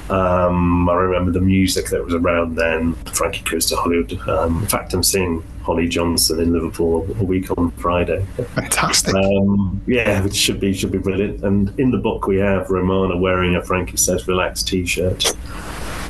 [0.10, 2.94] Um, I remember the music that was around then.
[3.06, 4.20] Frankie goes to Hollywood.
[4.28, 8.26] Um, in fact, I'm seeing Holly Johnson in Liverpool a week on Friday.
[8.56, 9.16] Fantastic.
[9.16, 11.44] Um, yeah, it should be should be brilliant.
[11.44, 15.34] And in the book, we have Romana wearing a Frankie Says Relax T-shirt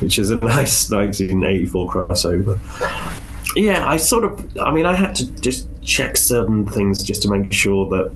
[0.00, 2.58] which is a nice 1984 crossover.
[3.56, 7.30] Yeah, I sort of, I mean, I had to just check certain things just to
[7.30, 8.12] make sure that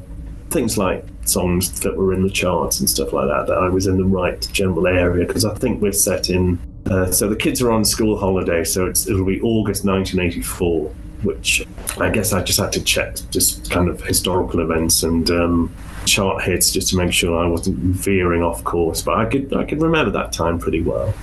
[0.51, 3.87] things like songs that were in the charts and stuff like that, that I was
[3.87, 6.59] in the right general area because I think we're set in.
[6.87, 10.89] Uh, so the kids are on school holiday, so it'll be August 1984,
[11.23, 11.67] which
[11.99, 15.75] I guess I just had to check just kind of historical events and um,
[16.07, 19.03] chart hits just to make sure I wasn't veering off course.
[19.03, 21.15] But I could I could remember that time pretty well.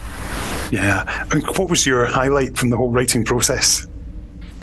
[0.71, 1.25] Yeah.
[1.31, 3.87] And what was your highlight from the whole writing process?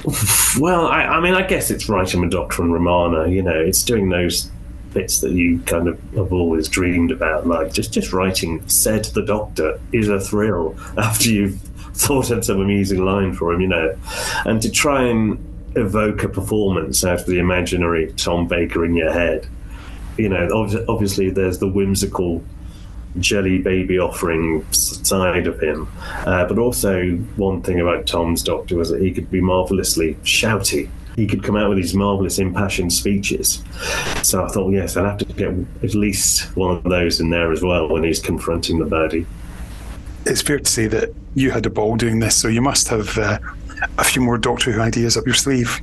[0.59, 3.27] Well, I, I mean, I guess it's writing Doctor and Romana.
[3.29, 4.51] You know, it's doing those
[4.93, 7.47] bits that you kind of have always dreamed about.
[7.47, 11.61] Like just just writing "said the Doctor" is a thrill after you've
[11.95, 13.61] thought of some amusing line for him.
[13.61, 13.99] You know,
[14.45, 15.39] and to try and
[15.77, 19.47] evoke a performance out of the imaginary Tom Baker in your head.
[20.19, 20.49] You know,
[20.89, 22.45] obviously there's the whimsical
[23.19, 25.89] jelly baby offering side of him,
[26.27, 30.91] uh, but also one thing about Tom's Doctor was that he could be marvelously shouty.
[31.17, 33.63] He could come out with these marvelous impassioned speeches.
[34.23, 37.53] So I thought, yes, I'd have to get at least one of those in there
[37.53, 39.27] as well when he's confronting the baddie.
[40.25, 43.19] It's fair to say that you had a ball doing this, so you must have
[43.19, 43.39] uh,
[43.99, 45.81] a few more Doctor Who ideas up your sleeve.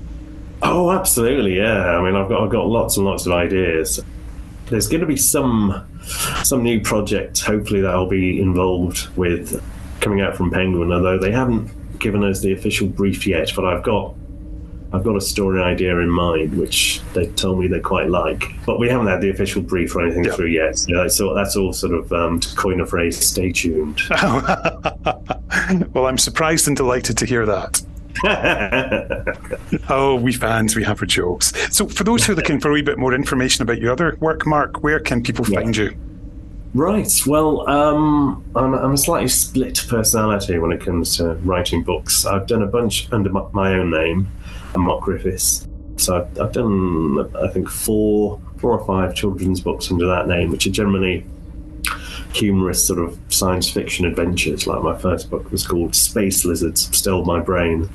[0.61, 1.97] Oh, absolutely, yeah.
[1.97, 3.99] I mean, I've got I've got lots and lots of ideas.
[4.67, 5.85] There's going to be some
[6.43, 9.63] some new project, hopefully that I'll be involved with
[10.01, 10.91] coming out from Penguin.
[10.91, 14.15] Although they haven't given us the official brief yet, but I've got
[14.91, 18.43] I've got a story idea in mind, which they told me they quite like.
[18.65, 20.79] But we haven't had the official brief or anything through yet.
[20.79, 24.01] So that's all, that's all sort of, um, to coin a phrase, stay tuned.
[25.93, 27.81] well, I'm surprised and delighted to hear that.
[29.89, 31.53] oh, we fans, we have our jokes.
[31.73, 34.17] So, for those who are looking for a wee bit more information about your other
[34.19, 35.61] work, Mark, where can people yeah.
[35.61, 35.95] find you?
[36.73, 37.11] Right.
[37.25, 42.25] Well, um, I'm, I'm, a slightly split personality when it comes to writing books.
[42.25, 44.27] I've done a bunch under my, my own name,
[44.75, 45.67] Mark Griffiths.
[45.97, 50.51] So I've, I've, done, I think, four, four or five children's books under that name,
[50.51, 51.25] which are generally
[52.33, 54.67] humorous sort of science fiction adventures.
[54.67, 57.89] Like my first book was called Space Lizards Stole My Brain,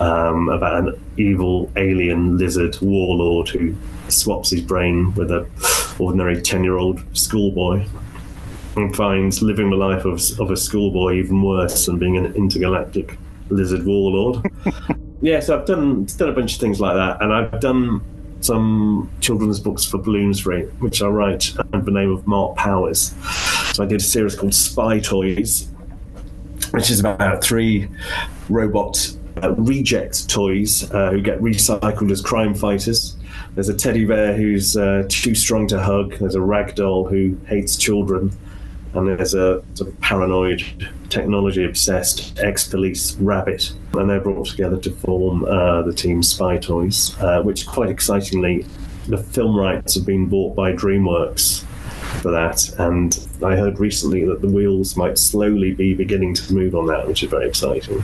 [0.00, 3.74] um, about an evil alien lizard warlord who
[4.08, 5.48] swaps his brain with a
[5.98, 7.86] ordinary ten year old schoolboy
[8.76, 13.18] and finds living the life of, of a schoolboy even worse than being an intergalactic
[13.48, 14.44] lizard warlord.
[15.20, 18.00] yeah, so I've done done a bunch of things like that, and I've done
[18.40, 23.14] some children's books for Bloomsbury, which I write under the name of Mark Powers.
[23.74, 25.68] So I did a series called Spy Toys,
[26.70, 27.88] which is about three
[28.48, 33.16] robot uh, reject toys uh, who get recycled as crime fighters.
[33.54, 36.14] There's a teddy bear who's uh, too strong to hug.
[36.14, 38.32] There's a rag doll who hates children
[38.94, 40.62] and there's a sort of paranoid,
[41.08, 43.72] technology obsessed ex police rabbit.
[43.94, 48.66] And they're brought together to form uh, the team Spy Toys, uh, which quite excitingly,
[49.06, 51.64] the film rights have been bought by DreamWorks
[52.20, 52.68] for that.
[52.78, 57.06] And I heard recently that the wheels might slowly be beginning to move on that,
[57.06, 58.02] which is very exciting.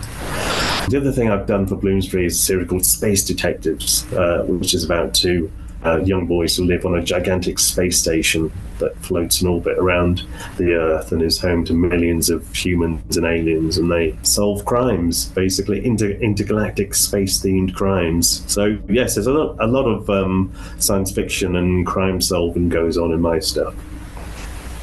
[0.88, 4.72] The other thing I've done for Bloomsbury is a series called Space Detectives, uh, which
[4.72, 5.50] is about two
[5.84, 10.22] uh, young boys who live on a gigantic space station that floats in orbit around
[10.56, 15.26] the Earth and is home to millions of humans and aliens, and they solve crimes,
[15.26, 18.42] basically inter- intergalactic space-themed crimes.
[18.50, 22.98] So yes, there's a lot, a lot of um, science fiction and crime solving goes
[22.98, 23.74] on in my stuff.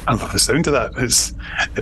[0.06, 0.92] I love the sound of that.
[1.02, 1.32] It's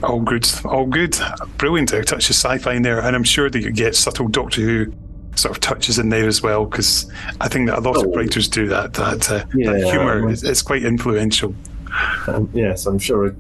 [0.05, 1.17] all good, all good,
[1.59, 1.93] brilliant.
[1.93, 4.93] A touch of sci-fi in there, and I'm sure that you get subtle Doctor Who
[5.35, 8.09] sort of touches in there as well because I think that a lot oh.
[8.09, 8.95] of writers do that.
[8.95, 11.55] That, uh, yeah, that humor is, is, quite influential.
[12.27, 13.33] Um, yes, I'm sure a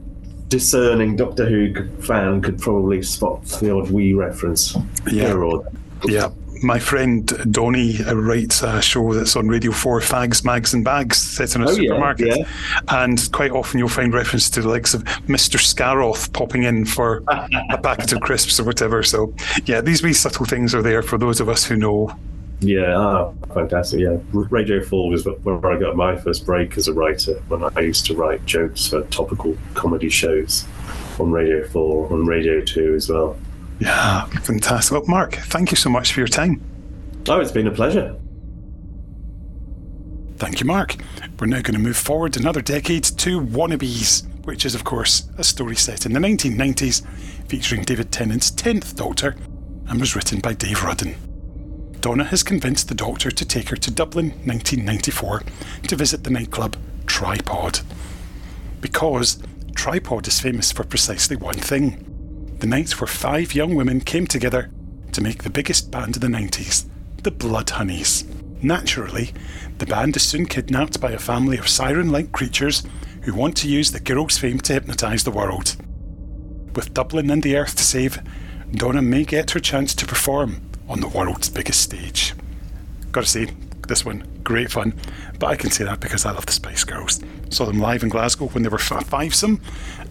[0.48, 4.76] discerning Doctor Who fan could probably spot the odd wee reference
[5.06, 5.28] yeah.
[5.28, 5.72] here or there.
[6.04, 6.28] Yeah,
[6.62, 11.54] my friend Donny writes a show that's on Radio 4, Fags, Mags and Bags, set
[11.54, 12.28] in a oh, supermarket.
[12.28, 13.02] Yeah, yeah.
[13.04, 15.58] And quite often you'll find reference to the likes of Mr.
[15.58, 19.02] Scaroth popping in for a packet of crisps or whatever.
[19.02, 22.14] So, yeah, these wee subtle things are there for those of us who know.
[22.60, 24.00] Yeah, oh, fantastic.
[24.00, 27.80] Yeah, Radio 4 was where I got my first break as a writer when I
[27.80, 30.64] used to write jokes for topical comedy shows
[31.18, 33.36] on Radio 4, on Radio 2 as well.
[33.80, 34.92] Yeah, fantastic.
[34.92, 36.60] Well, Mark, thank you so much for your time.
[37.28, 38.16] Oh, it's been a pleasure.
[40.36, 40.96] Thank you, Mark.
[41.38, 45.44] We're now going to move forward another decade to Wannabes, which is, of course, a
[45.44, 47.06] story set in the 1990s
[47.46, 49.36] featuring David Tennant's 10th Doctor
[49.88, 51.14] and was written by Dave Rudden.
[52.00, 55.42] Donna has convinced the Doctor to take her to Dublin 1994
[55.86, 56.76] to visit the nightclub
[57.06, 57.80] Tripod.
[58.80, 59.40] Because
[59.76, 62.11] Tripod is famous for precisely one thing
[62.62, 64.70] the nights where five young women came together
[65.10, 66.88] to make the biggest band of the 90s,
[67.24, 68.24] the Blood Honeys.
[68.62, 69.32] Naturally,
[69.78, 72.84] the band is soon kidnapped by a family of siren like creatures
[73.22, 75.74] who want to use the girl's fame to hypnotise the world.
[76.76, 78.20] With Dublin and the Earth to save,
[78.70, 82.32] Donna may get her chance to perform on the world's biggest stage.
[83.10, 83.48] Gotta say,
[83.88, 84.94] this one, great fun,
[85.40, 87.18] but I can say that because I love the Spice Girls.
[87.50, 89.60] Saw them live in Glasgow when they were fivesome,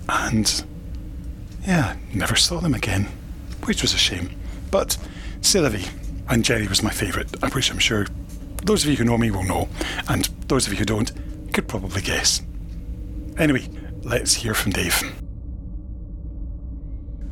[0.09, 0.65] and
[1.65, 3.07] yeah, never saw them again,
[3.65, 4.29] which was a shame.
[4.71, 4.97] But
[5.41, 5.85] Sylvie
[6.29, 8.07] and Geri was my favourite, which I'm sure
[8.63, 9.69] those of you who know me will know,
[10.07, 11.11] and those of you who don't
[11.53, 12.41] could probably guess.
[13.37, 13.67] Anyway,
[14.03, 15.01] let's hear from Dave.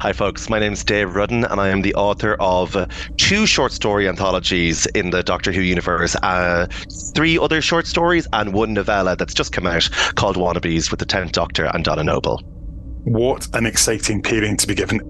[0.02, 0.50] Hi, folks.
[0.50, 2.78] My name is Dave Rudden, and I am the author of
[3.18, 6.68] two short story anthologies in the Doctor Who universe, uh,
[7.14, 11.06] three other short stories, and one novella that's just come out called Wannabes with the
[11.06, 12.42] Tenth Doctor and Donna Noble.
[13.04, 15.02] What an exciting pairing to be given.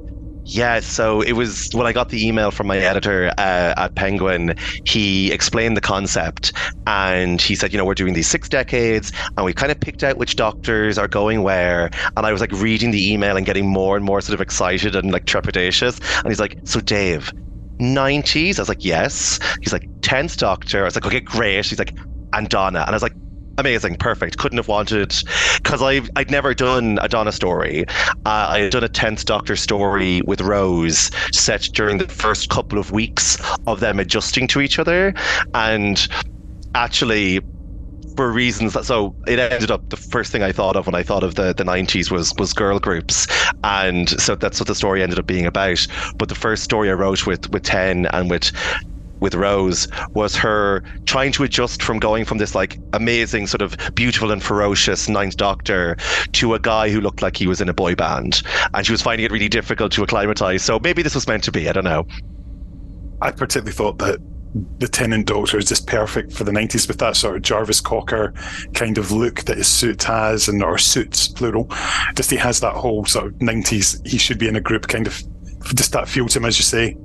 [0.52, 4.56] Yeah, so it was when I got the email from my editor uh, at Penguin.
[4.84, 6.54] He explained the concept
[6.88, 10.04] and he said, you know, we're doing these six decades and we kind of picked
[10.04, 11.92] out which doctors are going where.
[12.18, 14.96] And I was like reading the email and getting more and more sort of excited
[14.96, 16.00] and like trepidatious.
[16.18, 17.32] And he's like, so Dave,
[17.80, 18.58] 90s?
[18.58, 19.40] I was like, yes.
[19.62, 20.82] He's like, 10th Doctor.
[20.82, 21.64] I was like, okay, great.
[21.64, 21.96] He's like,
[22.34, 22.80] and Donna.
[22.80, 23.14] And I was like,
[23.60, 24.38] amazing, perfect.
[24.38, 25.14] Couldn't have wanted
[25.58, 27.86] because I've I'd never done a Donna story.
[28.26, 32.80] Uh, I had done a tenth Doctor story with Rose set during the first couple
[32.80, 33.38] of weeks
[33.68, 35.14] of them adjusting to each other,
[35.54, 36.08] and
[36.76, 37.42] actually
[38.16, 41.04] for reasons that so it ended up the first thing I thought of when I
[41.04, 43.28] thought of the, the 90s was was girl groups
[43.64, 45.86] and so that's what the story ended up being about
[46.18, 48.52] but the first story I wrote with with 10 and with
[49.20, 53.76] with Rose was her trying to adjust from going from this like amazing sort of
[53.96, 55.98] beautiful and ferocious ninth doctor
[56.34, 58.42] to a guy who looked like he was in a boy band
[58.74, 61.52] and she was finding it really difficult to acclimatize so maybe this was meant to
[61.52, 62.06] be I don't know
[63.22, 64.20] I particularly thought that
[64.80, 68.34] the Tennant Doctor is just perfect for the 90s with that sort of Jarvis Cocker
[68.74, 71.70] kind of look that his suit has, and or suits plural.
[72.16, 74.06] Just he has that whole sort of 90s.
[74.08, 75.22] He should be in a group kind of
[75.76, 76.96] just that feel to him, as you say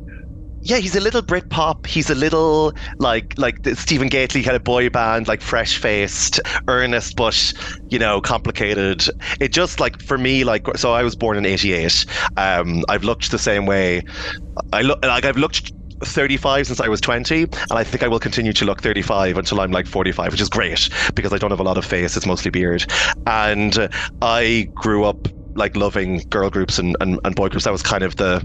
[0.65, 1.87] yeah, he's a little Brit pop.
[1.87, 6.41] He's a little like like the Stephen Gately kind of boy band, like fresh faced,
[6.69, 7.53] earnest but
[7.91, 9.05] you know complicated.
[9.41, 12.07] It just like for me, like so I was born in '88.
[12.37, 14.03] Um, I've looked the same way.
[14.73, 18.19] I look like I've looked 35 since I was 20, and I think I will
[18.19, 21.61] continue to look 35 until I'm like 45, which is great because I don't have
[21.61, 22.17] a lot of face.
[22.17, 22.87] It's mostly beard,
[23.27, 23.89] and
[24.23, 27.65] I grew up like loving girl groups and, and, and boy groups.
[27.65, 28.45] That was kind of the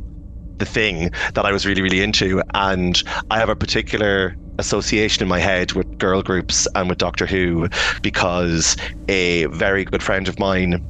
[0.60, 2.42] the thing that I was really, really into.
[2.54, 3.02] And
[3.32, 7.70] I have a particular association in my head with girl groups and with Doctor Who
[8.04, 8.76] because
[9.08, 10.84] a very good friend of mine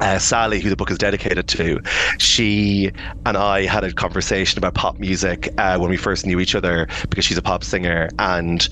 [0.00, 1.80] uh, Sally, who the book is dedicated to,
[2.18, 2.90] she
[3.24, 6.88] and I had a conversation about pop music uh, when we first knew each other
[7.08, 8.08] because she's a pop singer.
[8.18, 8.68] And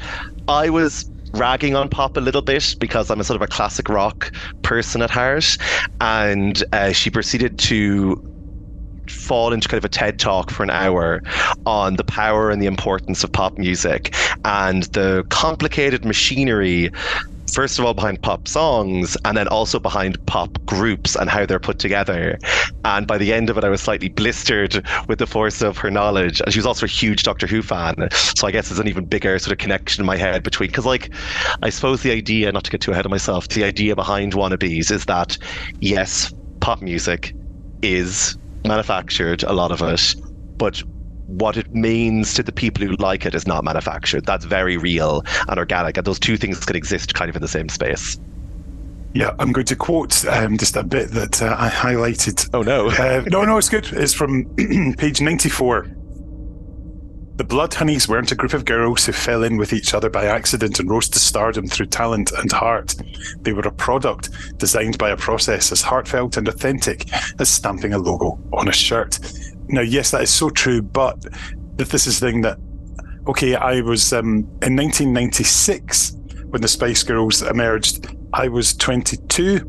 [0.49, 3.89] I was ragging on pop a little bit because I'm a sort of a classic
[3.89, 5.57] rock person at heart.
[6.01, 8.21] And uh, she proceeded to
[9.11, 11.21] fall into kind of a TED talk for an hour
[11.67, 16.91] on the power and the importance of pop music and the complicated machinery
[17.53, 21.59] first of all behind pop songs and then also behind pop groups and how they're
[21.59, 22.39] put together.
[22.85, 25.91] And by the end of it, I was slightly blistered with the force of her
[25.91, 26.41] knowledge.
[26.41, 28.09] And she was also a huge Doctor Who fan.
[28.13, 30.87] So I guess there's an even bigger sort of connection in my head between, because
[30.87, 31.13] like,
[31.63, 34.91] I suppose the idea, not to get too ahead of myself, the idea behind Wannabes
[34.91, 35.37] is that
[35.81, 37.35] yes, pop music
[37.83, 40.15] is manufactured, a lot of it,
[40.57, 40.83] but
[41.27, 44.27] what it means to the people who like it is not manufactured.
[44.27, 47.49] That's very real and organic, and those two things could exist kind of in the
[47.49, 48.19] same space.
[49.13, 52.49] Yeah, I'm going to quote um, just a bit that uh, I highlighted.
[52.55, 52.89] Oh no!
[52.91, 53.89] uh, no, no, it's good.
[53.93, 54.45] It's from
[54.99, 55.91] page 94.
[57.41, 60.27] The Blood Honeys weren't a group of girls who fell in with each other by
[60.27, 62.95] accident and rose to stardom through talent and heart.
[63.41, 64.29] They were a product
[64.59, 67.07] designed by a process as heartfelt and authentic
[67.41, 69.19] as stamping a logo on a shirt.
[69.69, 71.19] Now, yes, that is so true, but
[71.77, 72.59] this is the thing that,
[73.27, 76.17] okay, I was um, in 1996
[76.51, 79.61] when the Spice Girls emerged, I was 22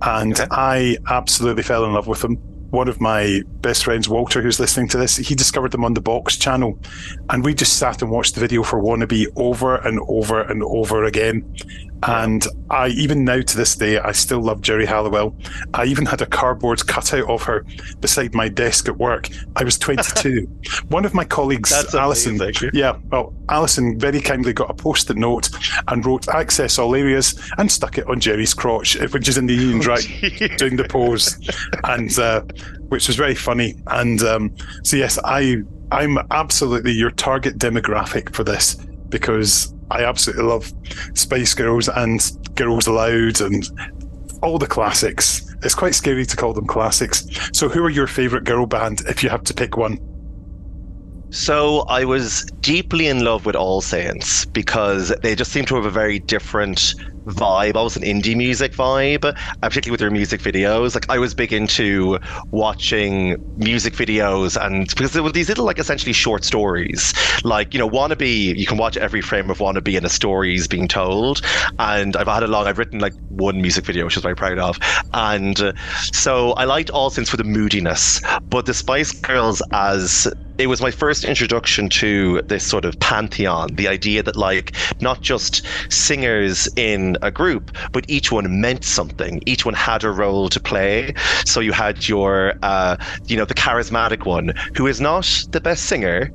[0.00, 0.48] and okay.
[0.50, 2.38] I absolutely fell in love with them
[2.72, 6.00] one of my best friends, Walter, who's listening to this, he discovered them on the
[6.00, 6.78] Box channel.
[7.28, 11.04] And we just sat and watched the video for Wannabe over and over and over
[11.04, 11.44] again.
[12.04, 15.36] And I, even now to this day, I still love Geri Halliwell.
[15.74, 17.64] I even had a cardboard cutout of her
[18.00, 19.28] beside my desk at work.
[19.56, 20.46] I was 22.
[20.88, 22.40] One of my colleagues, That's Alison,
[22.72, 25.50] yeah, well, Alison very kindly got a post-it note
[25.88, 29.54] and wrote "Access all areas" and stuck it on Geri's crotch, which is in the
[29.62, 30.06] Union right,
[30.56, 31.38] doing the pose,
[31.84, 32.42] and uh,
[32.88, 33.74] which was very funny.
[33.88, 38.76] And um, so yes, I I'm absolutely your target demographic for this
[39.10, 40.72] because I absolutely love
[41.14, 42.20] Spice Girls and
[42.54, 43.68] Girls Aloud and
[44.42, 45.54] all the classics.
[45.62, 47.26] It's quite scary to call them classics.
[47.52, 49.98] So, who are your favourite girl band if you have to pick one?
[51.32, 55.86] So I was deeply in love with All Saints because they just seem to have
[55.86, 56.94] a very different
[57.26, 59.20] vibe, almost an indie music vibe,
[59.60, 60.94] particularly with their music videos.
[60.94, 62.18] Like I was big into
[62.50, 67.12] watching music videos and because there were these little like essentially short stories.
[67.44, 70.88] Like, you know, Wannabe, you can watch every frame of Wannabe and the stories being
[70.88, 71.40] told.
[71.78, 74.36] And I've had a long I've written like one music video, which I was very
[74.36, 74.78] proud of.
[75.12, 75.72] And uh,
[76.12, 78.20] so I liked All Saints for the moodiness,
[78.50, 83.74] but the Spice Girls as it was my first introduction to this sort of pantheon
[83.74, 89.40] the idea that like not just singers in a group but each one meant something.
[89.46, 91.12] Each one had a role to play.
[91.46, 92.96] So you had your uh,
[93.28, 96.30] you know the charismatic one who is not the best singer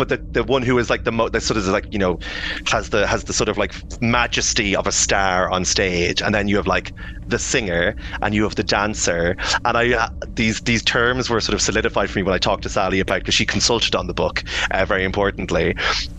[0.00, 2.18] but the, the one who is like the most, that sort of like you know,
[2.66, 6.48] has the has the sort of like majesty of a star on stage, and then
[6.48, 6.92] you have like
[7.28, 11.54] the singer and you have the dancer, and I uh, these these terms were sort
[11.54, 14.14] of solidified for me when I talked to Sally about because she consulted on the
[14.14, 15.74] book uh, very importantly,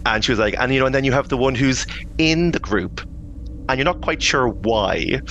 [0.06, 1.86] and she was like, and you know, and then you have the one who's
[2.20, 3.02] in the group
[3.72, 5.22] and you're not quite sure why,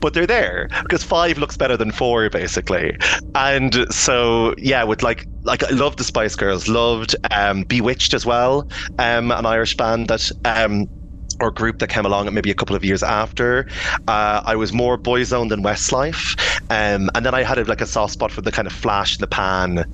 [0.00, 2.96] but they're there because five looks better than four, basically.
[3.34, 8.24] And so, yeah, with like, like I loved the Spice Girls, loved um, B*Witched as
[8.24, 8.66] well,
[8.98, 10.30] um, an Irish band that.
[10.44, 10.86] Um,
[11.40, 13.66] or group that came along maybe a couple of years after.
[14.06, 16.38] Uh, I was more Boyzone than Westlife,
[16.70, 19.18] um, and then I had a, like a soft spot for the kind of flash
[19.18, 19.84] in the pan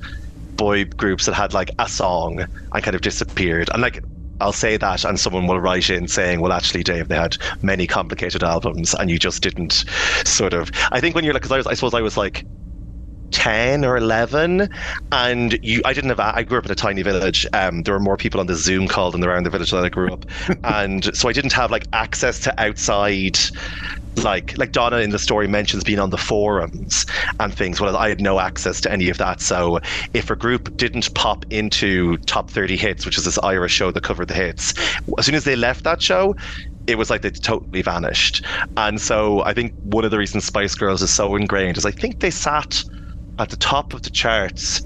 [0.59, 3.71] boy groups that had like a song and kind of disappeared.
[3.73, 4.05] And like
[4.41, 7.87] I'll say that, and someone will write in saying, "Well, actually, Dave, they had many
[7.87, 9.85] complicated albums, and you just didn't
[10.25, 12.47] sort of." I think when you're like, because I was, I suppose I was like
[13.33, 14.69] 10 or 11
[15.13, 18.01] and you i didn't have i grew up in a tiny village um, there were
[18.01, 20.27] more people on the zoom call than in the village that i grew up
[20.65, 23.39] and so i didn't have like access to outside
[24.17, 27.07] like like Donna in the story mentions being on the forums
[27.39, 27.81] and things.
[27.81, 29.41] Well, I had no access to any of that.
[29.41, 29.81] So
[30.15, 34.03] if a group didn't pop into Top 30 Hits, which is this Irish show that
[34.03, 34.75] covered the hits,
[35.19, 36.35] as soon as they left that show,
[36.87, 38.45] it was like they totally vanished.
[38.77, 41.91] And so I think one of the reasons Spice Girls is so ingrained is I
[41.93, 42.83] think they sat
[43.39, 44.83] at the top of the charts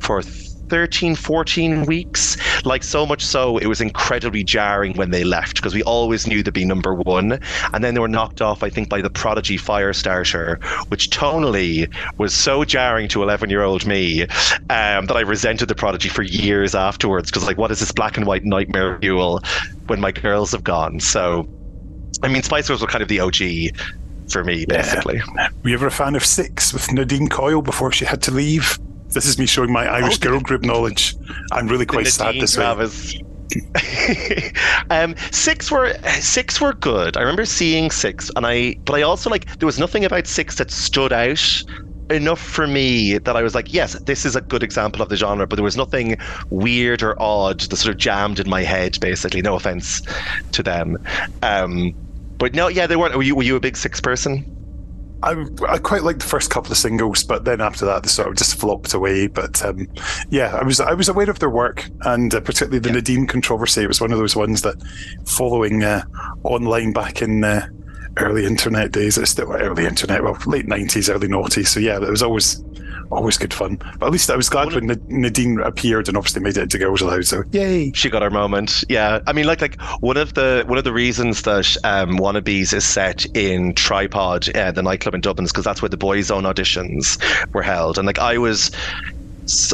[0.00, 0.22] for
[0.68, 2.36] 13, 14 weeks.
[2.64, 6.42] Like, so much so, it was incredibly jarring when they left because we always knew
[6.42, 7.40] they'd be number one.
[7.72, 12.34] And then they were knocked off, I think, by the Prodigy Firestarter, which tonally was
[12.34, 16.74] so jarring to 11 year old me um, that I resented the Prodigy for years
[16.74, 19.42] afterwards because, like, what is this black and white nightmare fuel
[19.86, 21.00] when my girls have gone?
[21.00, 21.48] So,
[22.22, 23.76] I mean, Spice Girls were kind of the OG
[24.30, 25.20] for me, basically.
[25.36, 25.48] Yeah.
[25.62, 28.78] Were you ever a fan of Six with Nadine Coyle before she had to leave?
[29.10, 31.16] This is me showing my Irish oh, girl group knowledge.
[31.52, 33.14] I'm really quite sad this Travis.
[33.14, 33.22] way.
[34.90, 37.16] um, six were six were good.
[37.16, 40.56] I remember seeing six, and I but I also like there was nothing about six
[40.56, 41.62] that stood out
[42.10, 45.16] enough for me that I was like, yes, this is a good example of the
[45.16, 46.16] genre, but there was nothing
[46.50, 48.98] weird or odd that sort of jammed in my head.
[49.00, 50.02] Basically, no offense
[50.52, 50.98] to them.
[51.42, 51.94] Um,
[52.38, 53.16] but no, yeah, they weren't.
[53.16, 54.44] Were you were you a big six person?
[55.22, 58.28] I, I quite liked the first couple of singles, but then after that, they sort
[58.28, 59.26] of just flopped away.
[59.26, 59.88] But um,
[60.30, 62.96] yeah, I was I was aware of their work, and uh, particularly the yeah.
[62.96, 63.82] Nadine controversy.
[63.82, 64.76] It was one of those ones that,
[65.26, 66.04] following uh,
[66.44, 67.68] online back in uh,
[68.18, 71.68] early internet days, it's still early internet, well, late nineties, early noughties.
[71.68, 72.62] So yeah, it was always
[73.10, 73.76] always good fun.
[73.98, 77.00] But at least I was glad when Nadine appeared and obviously made it into Girls
[77.00, 77.24] Aloud.
[77.26, 77.92] So yay!
[77.94, 78.84] She got her moment.
[78.88, 82.72] Yeah, I mean, like like one of the one of the reasons that um, Wannabes
[82.72, 86.18] is set in Tripod, uh, the nightclub in Dublin, is because that's where the Boys
[86.18, 87.18] Boyzone auditions
[87.54, 87.98] were held.
[87.98, 88.70] And like I was,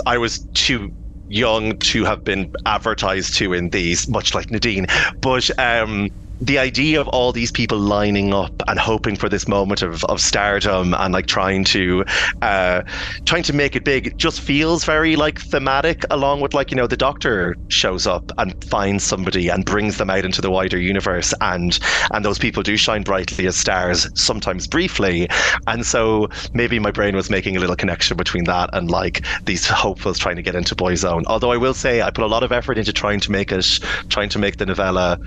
[0.07, 0.93] I was too
[1.29, 4.87] young to have been advertised to in these, much like Nadine,
[5.21, 5.51] but.
[5.59, 6.11] um
[6.41, 10.21] the idea of all these people lining up and hoping for this moment of, of
[10.21, 12.05] stardom and like trying to
[12.43, 12.83] uh,
[13.25, 16.87] trying to make it big just feels very like thematic along with like you know
[16.87, 21.33] the doctor shows up and finds somebody and brings them out into the wider universe
[21.41, 21.79] and
[22.13, 25.29] and those people do shine brightly as stars sometimes briefly.
[25.67, 29.67] And so maybe my brain was making a little connection between that and like these
[29.67, 31.23] hopefuls trying to get into boyzone.
[31.27, 33.67] Although i will say i put a lot of effort into trying to make it
[34.09, 35.19] trying to make the novella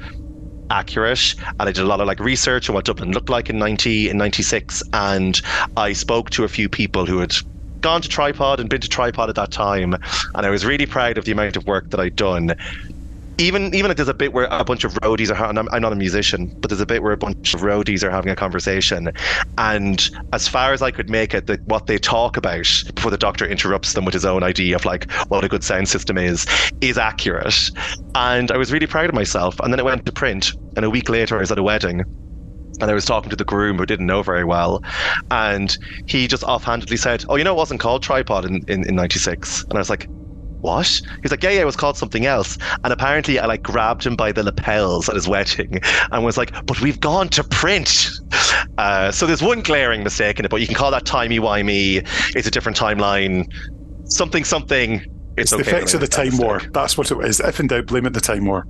[0.70, 3.58] accurate and I did a lot of like research on what Dublin looked like in
[3.58, 5.40] 90 in 96 and
[5.76, 7.34] I spoke to a few people who had
[7.82, 9.96] gone to tripod and been to tripod at that time
[10.36, 12.56] and I was really proud of the amount of work that I'd done
[13.38, 15.94] even even if there's a bit where a bunch of roadies are I'm, I'm not
[15.94, 19.10] a musician but there's a bit where a bunch of roadies are having a conversation.
[19.58, 23.18] And as far as I could make it that what they talk about before the
[23.18, 26.46] doctor interrupts them with his own idea of like what a good sound system is
[26.82, 27.70] is accurate.
[28.16, 29.60] And I was really proud of myself.
[29.60, 32.04] And then it went to print and a week later I was at a wedding
[32.80, 34.84] and I was talking to the groom who didn't know very well,
[35.32, 35.76] and
[36.06, 39.74] he just offhandedly said, "Oh, you know, it wasn't called tripod in, in '96," and
[39.74, 40.08] I was like,
[40.62, 41.02] what?
[41.22, 42.58] He's like, yeah, yeah, it was called something else.
[42.84, 45.80] And apparently, I like grabbed him by the lapels at his wedding
[46.12, 48.10] and was like, but we've gone to print.
[48.78, 52.08] Uh, so there's one glaring mistake in it, but you can call that timey wimey.
[52.36, 53.52] It's a different timeline.
[54.06, 55.06] Something, something.
[55.38, 56.60] It's, It's, the effects of the Time War.
[56.74, 57.40] That's what it is.
[57.40, 58.66] If in doubt, blame it the Time War.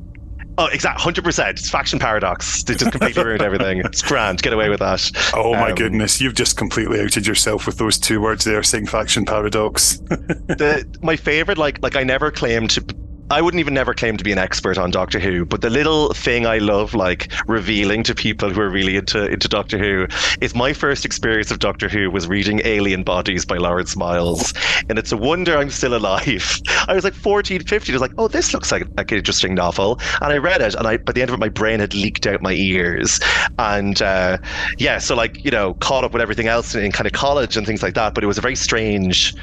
[0.60, 1.60] Oh, exact, hundred percent.
[1.60, 2.64] It's faction paradox.
[2.64, 3.80] They just completely ruined everything.
[3.86, 4.42] It's grand.
[4.42, 5.12] Get away with that.
[5.36, 8.88] Oh my Um, goodness, you've just completely outed yourself with those two words there, saying
[8.88, 9.98] faction paradox.
[10.08, 12.82] the my favorite like like I never claimed to
[13.30, 16.14] I wouldn't even never claim to be an expert on Doctor Who, but the little
[16.14, 20.08] thing I love like revealing to people who are really into into Doctor Who
[20.40, 24.54] is my first experience of Doctor Who was reading Alien Bodies by Lawrence Miles.
[24.88, 26.58] And it's a wonder I'm still alive.
[26.88, 27.94] I was like 14, 15.
[27.94, 30.00] I was like, oh, this looks like, like an interesting novel.
[30.22, 32.26] And I read it, and I by the end of it, my brain had leaked
[32.28, 33.20] out my ears.
[33.60, 34.38] And uh,
[34.78, 37.58] yeah, so like, you know, caught up with everything else in, in kind of college
[37.58, 38.14] and things like that.
[38.14, 39.36] But it was a very strange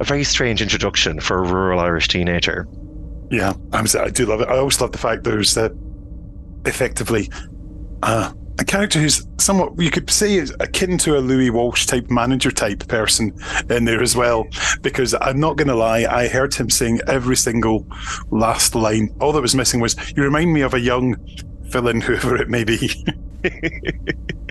[0.00, 2.66] a very strange introduction for a rural Irish teenager.
[3.32, 4.48] Yeah, I'm, I do love it.
[4.48, 5.56] I always love the fact there's
[6.66, 7.30] effectively
[8.02, 12.10] uh, a character who's somewhat, you could say, is akin to a Louis Walsh type
[12.10, 13.32] manager type person
[13.70, 14.46] in there as well.
[14.82, 17.86] Because I'm not going to lie, I heard him saying every single
[18.30, 19.08] last line.
[19.18, 21.16] All that was missing was, you remind me of a young
[21.62, 22.90] villain, whoever it may be.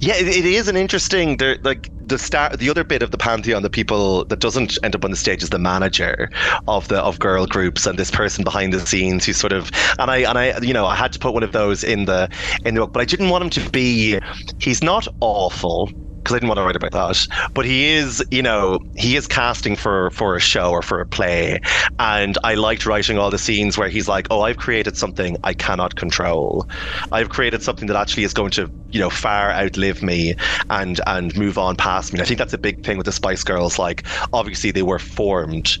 [0.00, 1.36] Yeah, it, it is an interesting.
[1.38, 4.94] There, like the start, the other bit of the pantheon, the people that doesn't end
[4.94, 6.28] up on the stage is the manager
[6.68, 9.70] of the of girl groups and this person behind the scenes who sort of.
[9.98, 12.28] And I and I, you know, I had to put one of those in the
[12.64, 14.18] in the book, but I didn't want him to be.
[14.58, 15.90] He's not awful.
[16.24, 19.26] Because I didn't want to write about that, but he is, you know, he is
[19.26, 21.60] casting for for a show or for a play,
[21.98, 25.52] and I liked writing all the scenes where he's like, "Oh, I've created something I
[25.52, 26.66] cannot control.
[27.12, 30.34] I've created something that actually is going to, you know, far outlive me
[30.70, 33.12] and and move on past me." And I think that's a big thing with the
[33.12, 33.78] Spice Girls.
[33.78, 35.76] Like, obviously they were formed,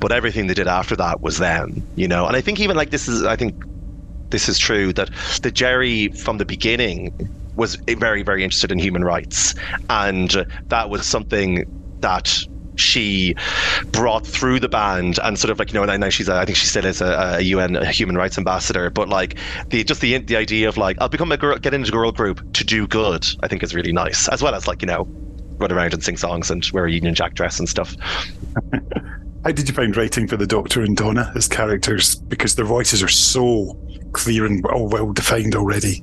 [0.00, 2.26] but everything they did after that was them, you know.
[2.26, 3.54] And I think even like this is, I think
[4.30, 5.10] this is true that
[5.42, 7.12] the Geri from the beginning
[7.56, 9.54] was very very interested in human rights,
[9.90, 11.64] and that was something
[12.00, 12.46] that
[12.76, 13.34] she
[13.92, 16.44] brought through the band and sort of like you know and now she's a, I
[16.44, 19.38] think she still is a, a UN human rights ambassador but like
[19.68, 22.10] the just the the idea of like I'll become a girl get into a girl
[22.10, 25.06] group to do good I think is really nice as well as like you know
[25.58, 27.94] run around and sing songs and wear a Union Jack dress and stuff
[29.44, 32.14] How did you find writing for the Doctor and Donna as characters?
[32.14, 33.78] Because their voices are so
[34.12, 36.02] clear and well, well defined already.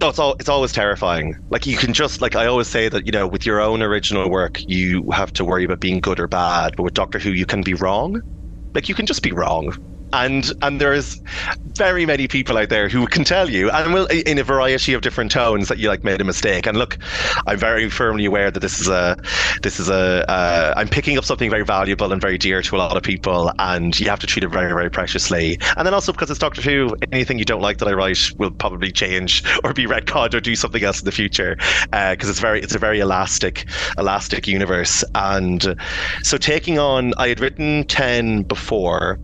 [0.00, 1.36] No, it's all it's always terrifying.
[1.50, 4.30] Like you can just like I always say that you know with your own original
[4.30, 7.46] work you have to worry about being good or bad, but with Doctor Who you
[7.46, 8.22] can be wrong.
[8.74, 9.74] Like you can just be wrong.
[10.12, 11.20] And and there's
[11.76, 15.02] very many people out there who can tell you, and will in a variety of
[15.02, 16.66] different tones that you like made a mistake.
[16.66, 16.98] And look,
[17.46, 19.16] I'm very firmly aware that this is a
[19.62, 22.78] this is a uh, I'm picking up something very valuable and very dear to a
[22.78, 25.58] lot of people, and you have to treat it very very preciously.
[25.76, 28.50] And then also because it's Doctor Who, anything you don't like that I write will
[28.50, 31.56] probably change or be retconned or do something else in the future,
[31.90, 33.66] because it's very it's a very elastic
[33.98, 35.04] elastic universe.
[35.14, 35.76] And
[36.22, 39.18] so taking on, I had written ten before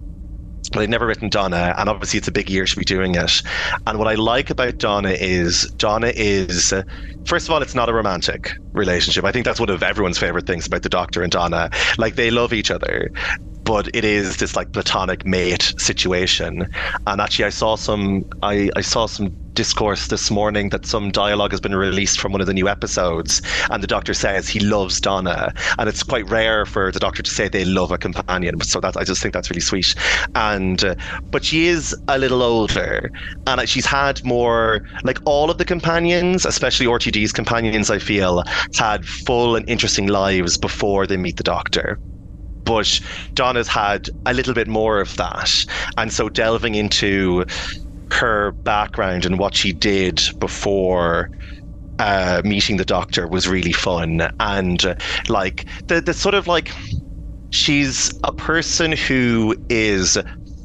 [0.73, 3.43] but I'd never written Donna, and obviously it's a big year to be doing it.
[3.87, 6.83] And what I like about Donna is Donna is, uh,
[7.25, 9.25] first of all, it's not a romantic relationship.
[9.25, 11.71] I think that's one of everyone's favorite things about the Doctor and Donna.
[11.99, 13.11] Like they love each other,
[13.67, 16.67] but it is this like platonic mate situation.
[17.07, 21.51] And actually, I saw some, I, I saw some discourse this morning that some dialogue
[21.51, 25.01] has been released from one of the new episodes, and the Doctor says he loves
[25.01, 28.61] Donna, and it's quite rare for the Doctor to say they love a companion.
[28.61, 29.95] So that I just think that's really sweet.
[30.37, 30.95] And uh,
[31.33, 33.11] but she is a little older,
[33.49, 37.91] and she's had more like all of the companions, especially RTD's companions.
[37.91, 38.45] I feel
[38.77, 41.99] had full and interesting lives before they meet the Doctor
[42.67, 43.01] but
[43.35, 45.51] Donna's had a little bit more of that.
[45.97, 47.47] And so delving into
[48.12, 51.31] her background and what she did before
[51.99, 54.29] uh, meeting the doctor was really fun.
[54.41, 54.97] And uh,
[55.29, 56.73] like the, the sort of like
[57.51, 60.19] she's a person who is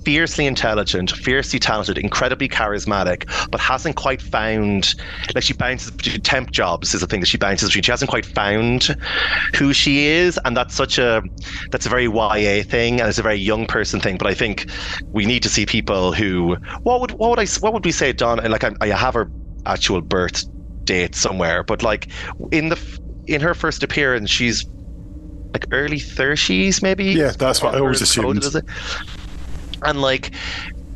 [0.03, 4.95] fiercely intelligent, fiercely talented, incredibly charismatic, but hasn't quite found
[5.35, 7.83] like she bounces between temp jobs is a thing that she bounces between.
[7.83, 8.95] She hasn't quite found
[9.55, 11.21] who she is, and that's such a
[11.71, 14.17] that's a very YA thing, and it's a very young person thing.
[14.17, 14.69] But I think
[15.11, 18.13] we need to see people who what would what would I what would we say,
[18.13, 18.39] Don?
[18.39, 19.29] And like I, I have her
[19.65, 20.45] actual birth
[20.85, 22.07] date somewhere, but like
[22.51, 24.65] in the in her first appearance, she's
[25.53, 28.63] like early 30s maybe Yeah, that's what I always coded assumed.
[29.83, 30.33] And like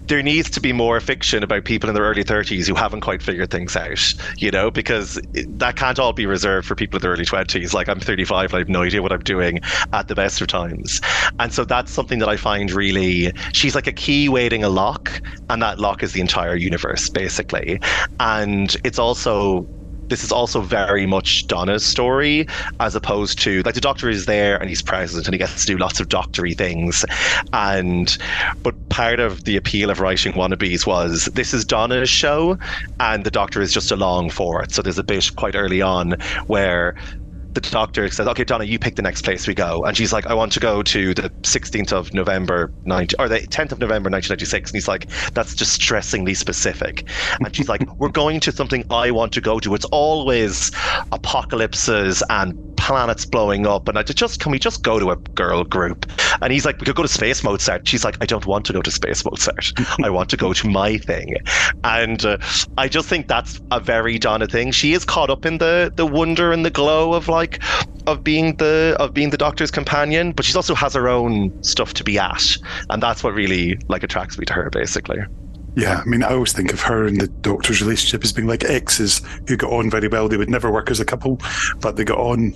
[0.08, 3.24] there needs to be more fiction about people in their early 30s who haven't quite
[3.24, 7.12] figured things out, you know, because that can't all be reserved for people in their
[7.12, 7.74] early 20s.
[7.74, 9.60] Like I'm 35 and I have no idea what I'm doing
[9.94, 11.02] at the best of times.
[11.40, 15.22] And so that's something that I find really, she's like a key waiting a lock,
[15.50, 17.80] and that lock is the entire universe, basically.
[18.20, 19.68] And it's also
[20.10, 22.46] this is also very much Donna's story,
[22.80, 25.72] as opposed to like the Doctor is there and he's present and he gets to
[25.72, 27.06] do lots of doctory things,
[27.54, 28.18] and
[28.64, 32.58] but part of the appeal of writing wannabes was this is Donna's show,
[33.00, 34.72] and the Doctor is just along for it.
[34.72, 36.16] So there's a bit quite early on
[36.48, 36.96] where
[37.56, 40.28] the doctor says, "Okay, Donna, you pick the next place we go," and she's like,
[40.28, 44.10] "I want to go to the 16th of November, 90, or the 10th of November,
[44.10, 49.12] 1996," and he's like, "That's distressingly specific," and she's like, "We're going to something I
[49.12, 49.74] want to go to.
[49.74, 50.72] It's always
[51.12, 55.64] apocalypses and planets blowing up, and I just can we just go to a girl
[55.64, 56.06] group?"
[56.42, 58.74] And he's like, "We could go to Space Mozart." She's like, "I don't want to
[58.74, 59.72] go to Space Mozart.
[60.04, 61.36] I want to go to my thing,"
[61.84, 62.38] and uh,
[62.78, 64.72] I just think that's a very Donna thing.
[64.72, 67.62] She is caught up in the the wonder and the glow of like like
[68.08, 71.94] of being the of being the doctor's companion, but she also has her own stuff
[71.96, 72.58] to be at,
[72.90, 75.20] and that's what really like attracts me to her, basically.
[75.76, 78.64] Yeah, I mean, I always think of her and the doctor's relationship as being like
[78.64, 80.30] exes who got on very well.
[80.30, 81.42] They would never work as a couple,
[81.82, 82.54] but they got on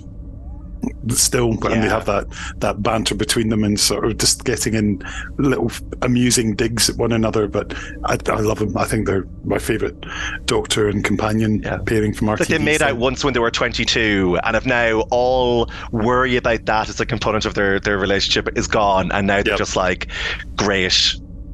[1.08, 1.70] still yeah.
[1.72, 2.26] and they have that
[2.58, 5.02] that banter between them and sort of just getting in
[5.38, 5.70] little
[6.02, 7.74] amusing digs at one another but
[8.04, 10.04] I, I love them I think they're my favorite
[10.46, 11.78] doctor and companion yeah.
[11.78, 15.00] pairing from our like they made out once when they were 22 and have now
[15.10, 19.42] all worry about that as a component of their their relationship is gone and now
[19.42, 19.58] they're yep.
[19.58, 20.08] just like
[20.56, 20.80] great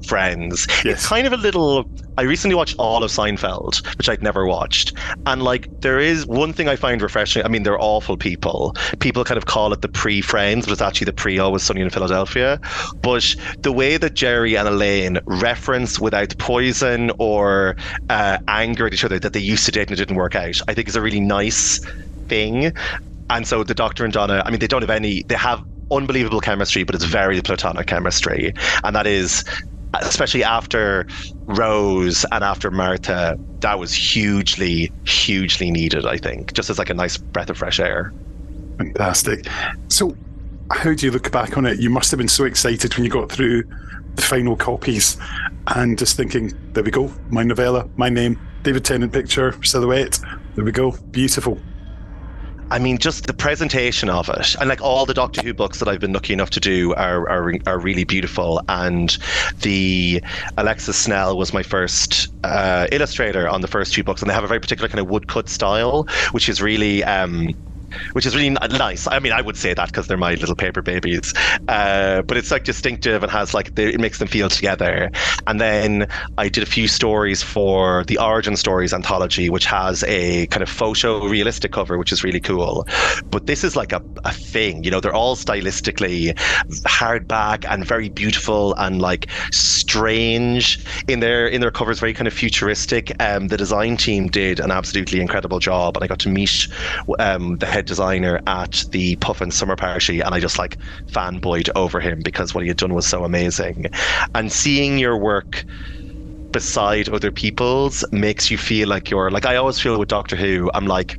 [0.06, 0.66] friends.
[0.84, 0.98] Yes.
[0.98, 1.88] It's kind of a little.
[2.18, 4.94] I recently watched all of Seinfeld, which I'd never watched,
[5.26, 7.44] and like there is one thing I find refreshing.
[7.44, 8.74] I mean, they're awful people.
[9.00, 12.60] People kind of call it the pre-Friends, but it's actually the pre-Always Sunny in Philadelphia.
[13.02, 17.76] But the way that Jerry and Elaine reference without poison or
[18.08, 20.60] uh, anger at each other that they used to date and it didn't work out,
[20.68, 21.84] I think is a really nice
[22.28, 22.72] thing.
[23.28, 25.22] And so the Doctor and Donna, I mean, they don't have any.
[25.24, 28.52] They have unbelievable chemistry, but it's very platonic chemistry,
[28.84, 29.44] and that is
[29.94, 31.06] especially after
[31.46, 36.94] Rose and after Martha, that was hugely, hugely needed, I think, just as like a
[36.94, 38.12] nice breath of fresh air.
[38.78, 39.46] Fantastic.
[39.88, 40.16] So,
[40.70, 41.78] how do you look back on it?
[41.80, 43.62] You must have been so excited when you got through
[44.16, 45.16] the final copies
[45.68, 50.18] and just thinking, there we go, my novella, my name, David Tennant picture, silhouette,
[50.54, 51.58] there we go, beautiful.
[52.70, 55.88] I mean, just the presentation of it, and like all the Doctor Who books that
[55.88, 58.60] I've been lucky enough to do are are, are really beautiful.
[58.68, 59.16] And
[59.62, 60.22] the
[60.56, 64.44] Alexis Snell was my first uh, illustrator on the first two books, and they have
[64.44, 67.04] a very particular kind of woodcut style, which is really.
[67.04, 67.54] Um,
[68.12, 69.06] which is really nice.
[69.06, 71.32] I mean, I would say that because they're my little paper babies,
[71.68, 75.10] uh, but it's like distinctive and has like it makes them feel together.
[75.46, 80.46] And then I did a few stories for the Origin Stories anthology, which has a
[80.48, 82.86] kind of photo realistic cover, which is really cool.
[83.30, 86.36] But this is like a, a thing, you know, they're all stylistically
[86.84, 92.34] hardback and very beautiful and like strange in their in their covers, very kind of
[92.34, 93.12] futuristic.
[93.20, 96.68] Um, the design team did an absolutely incredible job, and I got to meet
[97.18, 100.78] um, the head designer at the Puffin Summer Party, and I just like
[101.12, 103.86] fanboyed over him because what he had done was so amazing.
[104.34, 105.64] And seeing your work
[106.52, 110.70] beside other people's makes you feel like you're like I always feel with Doctor Who,
[110.74, 111.18] I'm like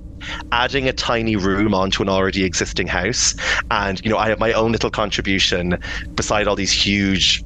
[0.51, 3.35] adding a tiny room onto an already existing house.
[3.71, 5.77] And, you know, I have my own little contribution
[6.15, 7.43] beside all these huge,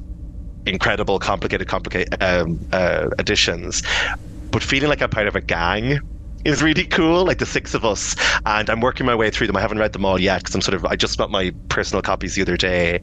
[0.66, 3.82] incredible, complicated, complicated um, uh, additions.
[4.50, 6.00] But feeling like I'm part of a gang
[6.44, 7.24] is really cool.
[7.24, 8.14] Like the six of us,
[8.46, 9.56] and I'm working my way through them.
[9.56, 12.02] I haven't read them all yet because I'm sort of I just got my personal
[12.02, 13.00] copies the other day,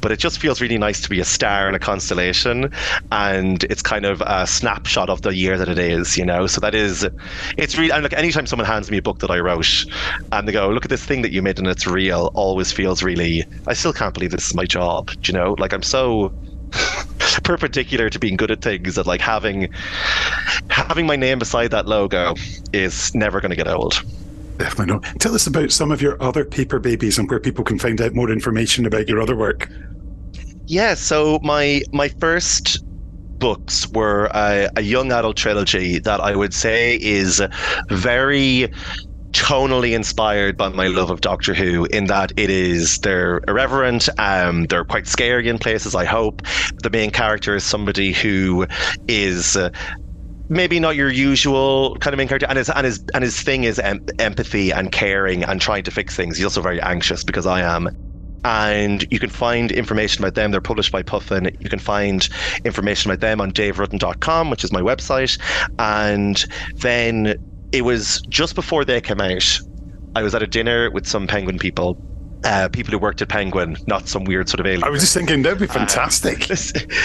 [0.00, 2.70] but it just feels really nice to be a star in a constellation,
[3.10, 6.46] and it's kind of a snapshot of the year that it is, you know.
[6.46, 7.08] So that is,
[7.56, 7.92] it's really.
[7.92, 9.84] And like anytime someone hands me a book that I wrote,
[10.32, 13.02] and they go, "Look at this thing that you made and it's real," always feels
[13.02, 13.44] really.
[13.66, 15.10] I still can't believe this is my job.
[15.26, 16.34] You know, like I'm so
[17.44, 19.72] perpendicular to being good at things that like having
[20.70, 22.34] having my name beside that logo
[22.72, 24.02] is never going to get old.
[24.58, 25.20] Definitely not.
[25.20, 28.14] Tell us about some of your other paper babies and where people can find out
[28.14, 29.68] more information about your other work.
[30.66, 32.84] Yeah, so my my first
[33.38, 37.42] books were a, a young adult trilogy that I would say is
[37.88, 38.70] very
[39.32, 44.66] tonally inspired by my love of Doctor Who in that it is they're irreverent, um,
[44.66, 45.94] they're quite scary in places.
[45.94, 46.42] I hope
[46.82, 48.66] the main character is somebody who
[49.08, 49.56] is.
[49.56, 49.70] Uh,
[50.48, 53.64] maybe not your usual kind of main character and his and his and his thing
[53.64, 57.46] is em- empathy and caring and trying to fix things he's also very anxious because
[57.46, 57.88] i am
[58.44, 60.50] and you can find information about them.
[60.50, 61.50] They're published by Puffin.
[61.60, 62.28] You can find
[62.64, 65.38] information about them on daverudden.com, which is my website.
[65.78, 66.44] And
[66.80, 67.36] then
[67.72, 69.60] it was just before they came out.
[70.14, 71.98] I was at a dinner with some Penguin people
[72.44, 74.84] uh, people who worked at Penguin, not some weird sort of alien.
[74.84, 76.32] I was just thinking that'd be fantastic.
[76.52, 76.56] Uh,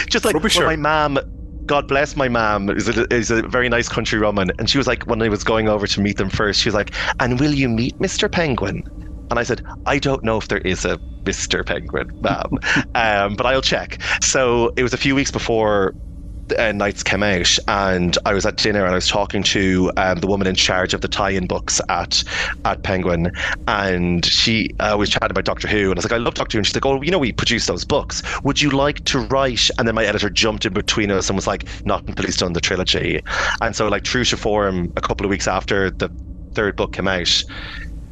[0.10, 1.20] just like well, my mom,
[1.66, 4.88] God bless my mom, is a, is a very nice country woman, and she was
[4.88, 7.54] like, when I was going over to meet them first, she was like, "And will
[7.54, 8.32] you meet Mr.
[8.32, 8.84] Penguin?"
[9.30, 11.66] And I said, I don't know if there is a Mr.
[11.66, 12.50] Penguin, ma'am,
[12.96, 14.02] um, but I'll check.
[14.22, 15.94] So it was a few weeks before
[16.58, 20.20] uh, Knights came out, and I was at dinner and I was talking to um,
[20.20, 22.24] the woman in charge of the tie-in books at
[22.66, 23.32] at Penguin,
[23.68, 26.58] and she uh, was chatting about Doctor Who, and I was like, I love Doctor
[26.58, 28.22] Who, and she's like, Oh, you know, we produce those books.
[28.44, 29.70] Would you like to write?
[29.78, 32.54] And then my editor jumped in between us and was like, Not until he's done
[32.54, 33.22] the trilogy.
[33.62, 36.10] And so, like, true to form, a couple of weeks after the
[36.54, 37.44] third book came out,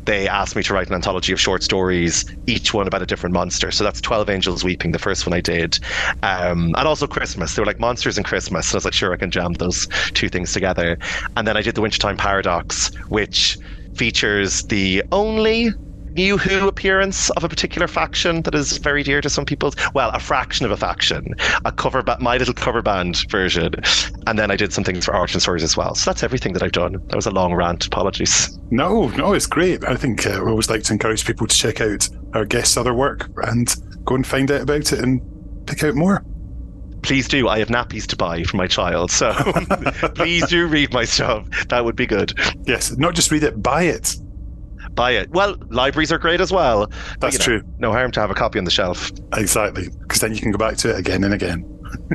[0.05, 3.33] they asked me to write an anthology of short stories, each one about a different
[3.33, 3.71] monster.
[3.71, 5.79] So that's 12 Angels Weeping, the first one I did.
[6.23, 7.55] Um, and also Christmas.
[7.55, 8.67] They were like monsters and Christmas.
[8.67, 10.97] So I was like, sure, I can jam those two things together.
[11.35, 13.57] And then I did The Wintertime Paradox, which
[13.93, 15.71] features the only
[16.15, 19.73] new Who appearance of a particular faction that is very dear to some people.
[19.93, 21.35] Well, a fraction of a faction,
[21.65, 23.73] a cover, ba- my little cover band version,
[24.25, 25.93] and then I did some things for Origin Stories as well.
[25.93, 26.93] So that's everything that I've done.
[26.93, 27.85] That was a long rant.
[27.85, 28.57] Apologies.
[28.71, 29.83] No, no, it's great.
[29.83, 32.93] I think uh, we always like to encourage people to check out our guests' other
[32.93, 35.21] work and go and find out about it and
[35.67, 36.23] pick out more
[37.01, 37.47] please do.
[37.47, 39.31] I have nappies to buy for my child, so
[40.15, 41.47] please do read my stuff.
[41.67, 42.33] That would be good.
[42.65, 44.15] Yes, not just read it, buy it
[44.95, 45.29] buy it.
[45.31, 46.87] Well, libraries are great as well.
[47.19, 47.61] That's but, true.
[47.61, 49.11] Know, no harm to have a copy on the shelf.
[49.33, 51.65] Exactly, because then you can go back to it again and again.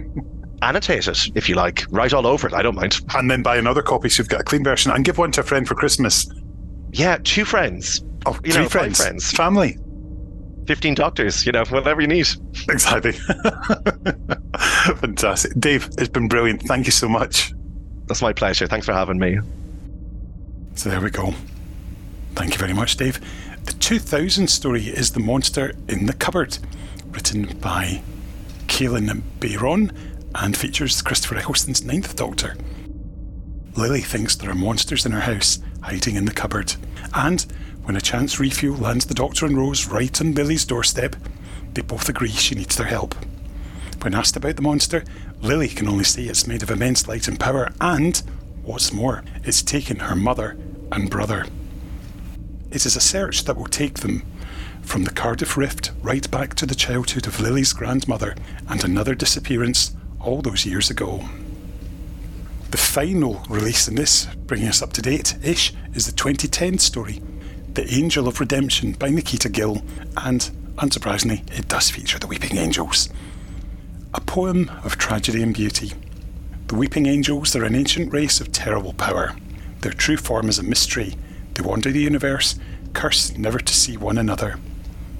[0.62, 1.85] Annotate it if you like.
[1.91, 2.53] Write all over it.
[2.53, 3.01] I don't mind.
[3.14, 5.41] And then buy another copy so you've got a clean version and give one to
[5.41, 6.31] a friend for Christmas.
[6.93, 8.05] Yeah, two friends.
[8.26, 8.99] Oh, you three know, friends.
[8.99, 9.31] friends.
[9.31, 9.78] Family.
[10.66, 12.28] 15 doctors, you know, whatever you need.
[12.68, 13.12] Exactly.
[14.99, 15.53] Fantastic.
[15.59, 16.62] Dave, it's been brilliant.
[16.62, 17.53] Thank you so much.
[18.07, 18.66] That's my pleasure.
[18.66, 19.39] Thanks for having me.
[20.74, 21.35] So there we go.
[22.35, 23.20] Thank you very much, Dave.
[23.64, 26.59] The 2000 story is The Monster in the Cupboard,
[27.11, 28.03] written by
[28.66, 29.95] Kalynn Bayron
[30.35, 32.57] and features Christopher Eccleston's Ninth Doctor.
[33.76, 36.74] Lily thinks there are monsters in her house hiding in the cupboard,
[37.14, 37.43] and
[37.85, 41.16] when a chance refuel lands the Doctor and Rose right on Lily's doorstep,
[41.74, 43.14] they both agree she needs their help.
[44.03, 45.05] When asked about the monster,
[45.43, 48.16] Lily can only say it's made of immense light and power, and,
[48.62, 50.57] what's more, it's taken her mother
[50.91, 51.47] and brother.
[52.70, 54.22] It is a search that will take them
[54.82, 58.36] from the Cardiff Rift right back to the childhood of Lily's grandmother
[58.68, 61.24] and another disappearance all those years ago.
[62.70, 67.20] The final release in this, bringing us up to date ish, is the 2010 story,
[67.74, 69.82] The Angel of Redemption by Nikita Gill,
[70.16, 73.08] and, unsurprisingly, it does feature the Weeping Angels.
[74.14, 75.92] A poem of tragedy and beauty.
[76.68, 79.34] The Weeping Angels are an ancient race of terrible power.
[79.80, 81.16] Their true form is a mystery
[81.55, 82.59] they wander the universe,
[82.92, 84.59] cursed never to see one another.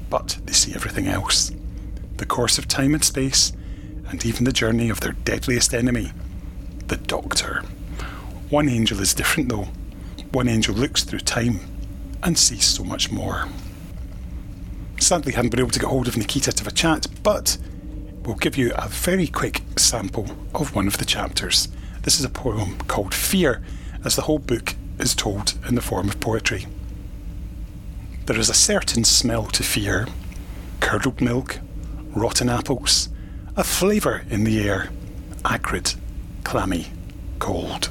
[0.09, 1.53] But they see everything else
[2.21, 3.55] the course of time and space,
[4.11, 6.13] and even the journey of their deadliest enemy,
[6.89, 7.63] the Doctor.
[8.51, 9.69] One angel is different though.
[10.31, 11.61] One angel looks through time
[12.23, 13.49] and sees so much more.
[14.99, 17.57] Sadly, I haven't been able to get hold of Nikita to have a chat, but
[18.25, 21.69] we'll give you a very quick sample of one of the chapters.
[22.03, 23.63] This is a poem called Fear,
[24.05, 26.67] as the whole book is told in the form of poetry.
[28.27, 30.07] There is a certain smell to fear
[30.81, 31.59] curdled milk,
[32.15, 33.09] rotten apples,
[33.57, 34.91] a flavour in the air,
[35.45, 35.95] acrid,
[36.45, 36.89] clammy,
[37.39, 37.91] cold.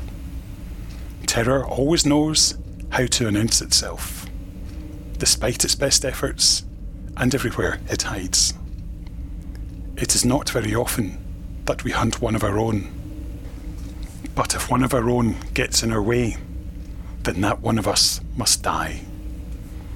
[1.26, 2.58] Terror always knows
[2.90, 4.26] how to announce itself,
[5.18, 6.64] despite its best efforts,
[7.16, 8.54] and everywhere it hides.
[9.96, 11.18] It is not very often
[11.66, 12.90] that we hunt one of our own.
[14.34, 16.38] But if one of our own gets in our way,
[17.24, 19.02] then that one of us must die.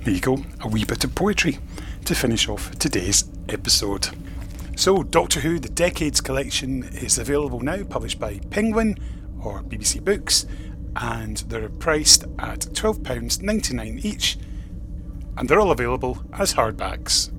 [0.04, 1.60] There you go, a wee bit of poetry
[2.06, 4.10] to finish off today's episode.
[4.76, 8.98] So, Doctor Who The Decades Collection is available now, published by Penguin
[9.42, 10.46] or BBC Books,
[10.96, 14.38] and they're priced at £12.99 each,
[15.38, 17.32] and they're all available as hardbacks.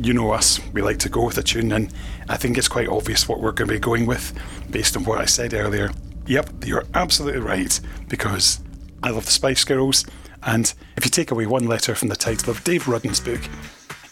[0.00, 1.92] You know us, we like to go with a tune, and
[2.28, 4.32] I think it's quite obvious what we're going to be going with
[4.70, 5.90] based on what I said earlier.
[6.26, 7.78] Yep, you're absolutely right,
[8.08, 8.60] because
[9.04, 10.06] I Love the Spice Girls,
[10.44, 13.42] and if you take away one letter from the title of Dave Rudden's book,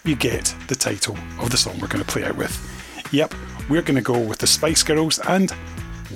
[0.04, 2.54] you get the title of the song we're going to play out with.
[3.10, 3.32] Yep,
[3.70, 5.50] we're going to go with the Spice Girls and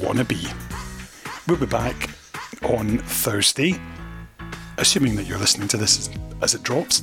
[0.02, 0.46] Wanna Be.
[1.48, 2.10] We'll be back
[2.64, 3.80] on Thursday,
[4.76, 6.10] assuming that you're listening to this
[6.42, 7.02] as it drops,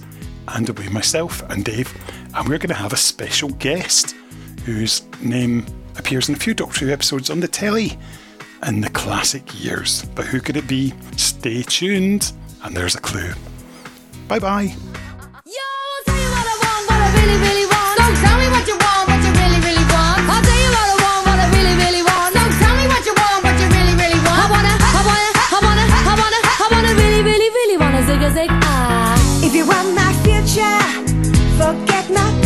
[0.49, 1.91] and it'll be myself and Dave,
[2.35, 4.11] and we're going to have a special guest
[4.63, 5.65] whose name
[5.97, 7.97] appears in a few Doctor Who episodes on the telly
[8.67, 10.05] in the classic years.
[10.15, 10.93] But who could it be?
[11.17, 12.31] Stay tuned,
[12.63, 13.33] and there's a clue.
[14.27, 14.75] Bye bye.
[29.45, 30.79] If you want my future,
[31.57, 32.42] forget my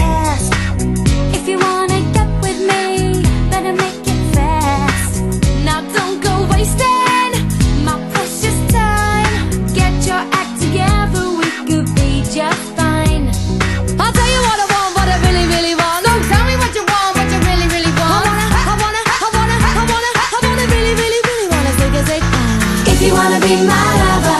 [23.65, 24.39] my lover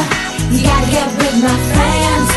[0.54, 2.28] You gotta get with my friends.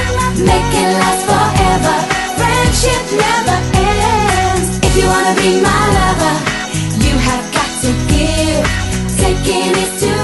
[0.41, 1.97] Make it last forever.
[2.39, 4.68] Friendship never ends.
[4.87, 6.35] If you wanna be my lover
[7.07, 8.64] You have got to give.
[9.18, 10.20] Taking it to